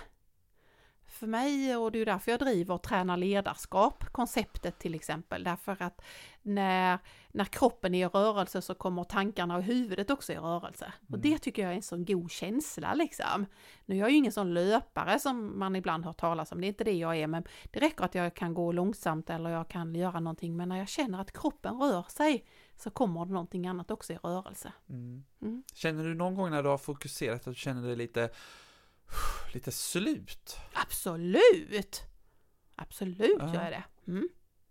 För 1.06 1.28
mig, 1.28 1.76
och 1.76 1.92
det 1.92 2.00
är 2.00 2.06
därför 2.06 2.32
jag 2.32 2.40
driver 2.40 2.74
och 2.74 2.84
tränar 2.84 3.18
ledarskap, 3.18 4.04
konceptet 4.12 4.80
till 4.80 4.96
exempel, 4.96 5.44
därför 5.44 5.78
att 5.84 6.02
när, 6.42 7.00
när 7.32 7.46
kroppen 7.46 7.96
är 7.96 8.06
i 8.06 8.10
rörelse 8.10 8.62
så 8.62 8.74
kommer 8.74 9.04
tankarna 9.04 9.56
och 9.56 9.64
huvudet 9.64 10.10
också 10.10 10.34
i 10.34 10.36
rörelse. 10.36 10.94
Och 11.02 11.16
Mm. 11.18 11.22
det 11.22 11.38
tycker 11.38 11.62
jag 11.62 11.72
är 11.72 11.76
en 11.76 11.82
sån 11.82 12.06
god 12.06 12.32
känsla 12.32 12.94
liksom. 12.94 13.46
Nu 13.86 13.96
är 13.96 14.00
jag 14.00 14.12
ju 14.12 14.18
ingen 14.18 14.32
sån 14.32 14.54
löpare 14.54 15.20
som 15.20 15.60
man 15.60 15.76
ibland 15.76 16.06
hör 16.06 16.14
talas 16.14 16.52
om, 16.52 16.62
det 16.62 16.68
är 16.68 16.70
inte 16.70 16.84
det 16.84 16.98
jag 16.98 17.18
är, 17.18 17.28
men 17.28 17.44
det 17.72 17.80
räcker 17.80 18.04
att 18.04 18.16
jag 18.16 18.36
kan 18.36 18.54
gå 18.54 18.72
långsamt 18.72 19.30
eller 19.30 19.50
jag 19.50 19.68
kan 19.68 19.96
göra 19.96 20.20
någonting, 20.20 20.58
men 20.58 20.70
när 20.70 20.78
jag 20.78 20.90
känner 20.90 21.22
att 21.22 21.32
kroppen 21.34 21.80
rör 21.80 22.06
sig 22.10 22.46
så 22.82 22.89
kommer 22.91 23.26
det 23.26 23.32
någonting 23.34 23.67
annat 23.67 23.91
också 23.91 24.13
i 24.13 24.17
rörelse. 24.24 24.74
Mm. 24.89 25.24
Mm. 25.41 25.63
Känner 25.74 26.04
du 26.04 26.13
någon 26.15 26.36
gång 26.36 26.50
när 26.52 26.63
du 26.63 26.70
har 26.70 26.78
fokuserat 26.78 27.36
att 27.39 27.46
du 27.46 27.56
känner 27.56 27.82
dig 27.88 27.96
lite, 27.96 28.30
lite 29.54 29.72
slut? 29.72 30.58
Absolut! 30.74 32.02
Absolut 32.76 33.38
Ja. 33.39 33.54
gör 33.54 33.63
jag 33.63 33.72
det. 33.72 33.84
Mm. 34.12 34.30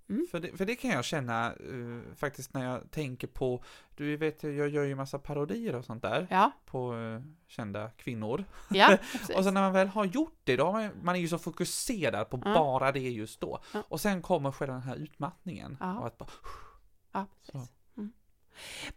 Mm. 0.08 0.26
För, 0.30 0.40
det, 0.40 0.56
för 0.56 0.64
det 0.66 0.76
kan 0.76 0.90
jag 0.90 1.04
känna 1.04 1.46
eh, 1.52 2.14
faktiskt 2.16 2.54
när 2.54 2.64
jag 2.64 2.90
tänker 2.90 3.26
på, 3.26 3.64
du 3.96 4.16
vet 4.16 4.42
jag 4.42 4.68
gör 4.68 4.84
ju 4.84 4.94
massa 4.94 5.18
parodier 5.18 5.74
och 5.74 5.84
sånt 5.84 6.02
där 6.02 6.26
Ja, 6.30 6.52
på 6.66 6.94
eh, 6.96 7.20
kända 7.46 7.90
kvinnor. 7.90 8.44
ja. 8.70 8.98
Och 9.36 9.44
sen 9.44 9.54
när 9.54 9.60
man 9.60 9.72
väl 9.72 9.88
har 9.88 10.04
gjort 10.04 10.40
det, 10.44 10.56
då 10.56 10.72
man, 10.72 10.90
man 11.02 11.16
är 11.16 11.20
ju 11.20 11.28
så 11.28 11.38
fokuserad 11.38 12.30
på 12.30 12.40
Ja. 12.44 12.54
bara 12.54 12.92
det 12.92 13.00
just 13.10 13.40
då. 13.40 13.60
Ja. 13.74 13.82
Och 13.88 14.00
sen 14.00 14.22
kommer 14.22 14.52
själva 14.52 14.74
den 14.74 14.82
här 14.82 14.96
utmattningen. 14.96 15.76
Ja. 15.80 15.98
Och 15.98 16.06
att 16.06 16.18
bara, 16.18 16.28
Ja. 17.12 17.26
Mm. 17.54 17.66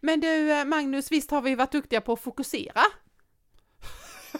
Men 0.00 0.20
du 0.20 0.52
eh, 0.52 0.64
Magnus, 0.64 1.12
visst 1.12 1.30
har 1.30 1.42
vi 1.42 1.54
varit 1.54 1.72
duktiga 1.72 2.00
på 2.00 2.12
att 2.12 2.20
fokusera? 2.20 2.82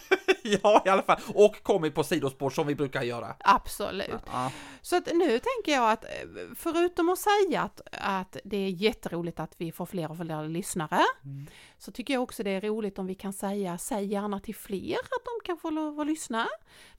ja, 0.63 0.83
i 0.87 0.89
alla 0.89 1.03
fall. 1.03 1.21
Och 1.35 1.63
kommit 1.63 1.95
på 1.95 2.05
sidospår 2.05 2.51
som 2.51 2.67
vi 2.67 2.75
brukar 2.75 3.03
göra. 3.03 3.37
Absolut. 3.41 4.21
Ja. 4.27 4.51
Så 4.83 4.97
att 4.97 5.07
nu 5.15 5.39
tänker 5.39 5.73
jag 5.73 5.91
att 5.93 6.05
eh, 6.05 6.11
förutom 6.57 7.09
att 7.09 7.19
säga 7.19 7.63
att, 7.63 7.81
att 7.93 8.37
det 8.45 8.57
är 8.57 8.69
jätteroligt 8.69 9.41
att 9.41 9.55
vi 9.59 9.73
får 9.73 9.87
fler 9.87 10.11
och 10.11 10.17
fler 10.17 10.49
lyssnare, 10.49 11.01
Mm. 11.25 11.47
så 11.79 11.93
tycker 11.93 12.15
jag 12.15 12.23
också 12.23 12.43
det 12.43 12.51
är 12.51 12.61
roligt 12.61 12.99
om 12.99 13.07
vi 13.07 13.15
kan 13.15 13.33
säga, 13.33 13.79
säg 13.79 14.05
gärna 14.07 14.41
till 14.41 14.55
fler 14.55 14.97
att 14.97 15.25
de 15.25 15.47
kan 15.47 15.57
få 15.57 15.71
lov 15.71 16.01
att 16.01 16.07
lyssna. 16.07 16.47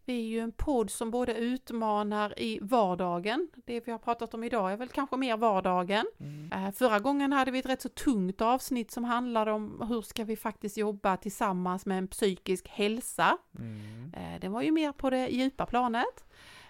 Vi 0.06 0.14
är 0.20 0.28
ju 0.30 0.40
en 0.40 0.52
podd 0.52 0.90
som 0.92 1.12
både 1.12 1.34
utmanar 1.36 2.40
i 2.40 2.60
vardagen, 2.62 3.48
det 3.66 3.88
vi 3.88 3.92
har 3.92 4.00
pratat 4.00 4.34
om 4.34 4.44
idag 4.44 4.72
är 4.72 4.78
väl 4.78 4.88
kanske 4.88 5.18
mer 5.18 5.38
vardagen. 5.38 6.06
Mm. 6.20 6.52
Eh, 6.66 6.72
Förra 6.72 7.00
gången 7.00 7.34
hade 7.34 7.52
vi 7.52 7.60
ett 7.60 7.66
rätt 7.66 7.82
så 7.82 7.90
tungt 7.90 8.42
avsnitt 8.42 8.92
som 8.92 9.04
handlade 9.04 9.52
om 9.52 9.86
hur 9.90 10.02
ska 10.02 10.24
vi 10.24 10.36
faktiskt 10.36 10.78
jobba 10.78 11.18
tillsammans 11.18 11.86
med 11.86 11.98
en 11.98 12.08
psykisk 12.08 12.68
hälsa. 12.68 13.05
Mm. 13.60 14.14
Eh, 14.14 14.40
Det 14.40 14.50
var 14.50 14.62
ju 14.62 14.72
mer 14.72 14.92
på 14.92 15.10
det 15.10 15.28
djupa 15.28 15.66
planet. 15.66 16.26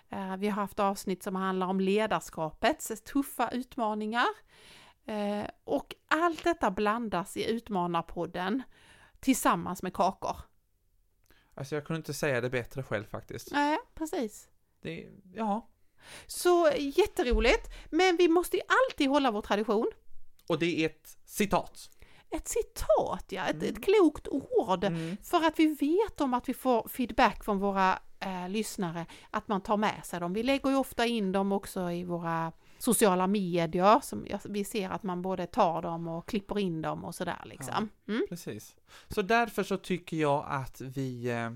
Eh, 0.09 0.35
Vi 0.37 0.47
har 0.49 0.61
haft 0.61 0.79
avsnitt 0.79 1.23
som 1.23 1.35
handlar 1.35 1.67
om 1.67 1.79
ledarskapets 1.79 2.91
tuffa 3.05 3.49
utmaningar. 3.49 4.27
Eh, 5.05 5.45
Och 5.63 5.95
allt 6.07 6.43
detta 6.43 6.71
blandas 6.71 7.37
i 7.37 7.51
Utmanarpodden 7.51 8.63
tillsammans 9.19 9.83
med 9.83 9.93
kakor. 9.93 10.35
Alltså 11.53 11.75
jag 11.75 11.85
kunde 11.85 11.97
inte 11.97 12.13
säga 12.13 12.41
det 12.41 12.49
bättre 12.49 12.83
själv 12.83 13.05
faktiskt. 13.05 13.51
Nej, 13.51 13.77
precis. 13.93 14.47
Det, 14.81 15.07
ja. 15.33 15.69
Så 16.27 16.69
jätteroligt, 16.79 17.67
men 17.91 18.17
vi 18.17 18.27
måste 18.27 18.57
ju 18.57 18.63
alltid 18.67 19.09
hålla 19.09 19.31
vår 19.31 19.41
tradition. 19.41 19.87
Och 20.47 20.59
det 20.59 20.79
är 20.81 20.85
ett 20.85 21.17
citat. 21.25 21.89
Ett 22.29 22.47
citat, 22.47 23.25
ja, 23.29 23.45
ett, 23.45 23.55
Mm. 23.55 23.69
ett 23.69 23.83
klokt 23.83 24.27
ord. 24.27 24.83
Mm. 24.83 25.17
För 25.23 25.43
att 25.47 25.59
vi 25.59 25.67
vet 25.67 26.21
om 26.21 26.33
att 26.33 26.49
vi 26.49 26.53
får 26.53 26.87
feedback 26.87 27.43
från 27.43 27.59
våra 27.59 27.99
eh, 28.19 28.49
lyssnare, 28.49 29.05
att 29.31 29.47
man 29.47 29.61
tar 29.61 29.77
med 29.77 30.05
sig 30.05 30.19
dem. 30.19 30.33
Vi 30.33 30.43
lägger 30.43 30.69
ju 30.69 30.75
ofta 30.75 31.05
in 31.05 31.31
dem 31.31 31.51
också 31.51 31.91
i 31.91 32.03
våra 32.03 32.51
sociala 32.77 33.27
medier, 33.27 33.99
som 33.99 34.27
vi 34.45 34.63
ser 34.63 34.89
att 34.89 35.03
man 35.03 35.21
både 35.21 35.47
tar 35.47 35.81
dem 35.81 36.07
och 36.07 36.27
klipper 36.27 36.59
in 36.59 36.81
dem 36.81 37.05
och 37.05 37.15
sådär 37.15 37.41
liksom. 37.45 37.89
Mm. 38.07 38.25
Precis. 38.29 38.75
Så 39.07 39.21
därför 39.21 39.63
så 39.63 39.77
tycker 39.77 40.17
jag 40.17 40.45
att 40.49 40.81
vi 40.81 41.29
eh, 41.31 41.51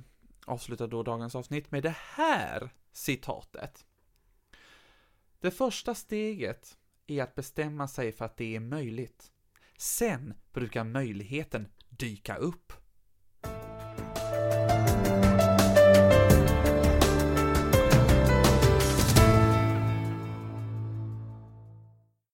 avslutar 0.46 0.88
då 0.88 1.04
dagens 1.04 1.36
avsnitt 1.36 1.72
med 1.72 1.84
det 1.84 1.96
här 2.16 2.70
citatet. 2.92 3.86
Det 5.40 5.52
första 5.52 5.96
steget 5.96 6.78
är 7.08 7.24
att 7.24 7.36
bestämma 7.36 7.88
sig 7.88 8.12
för 8.12 8.26
att 8.26 8.38
det 8.38 8.56
är 8.56 8.60
möjligt. 8.60 9.32
Sen 9.82 10.34
brukar 10.54 10.84
möjligheten 10.84 11.68
dyka 11.90 12.36
upp. 12.36 12.74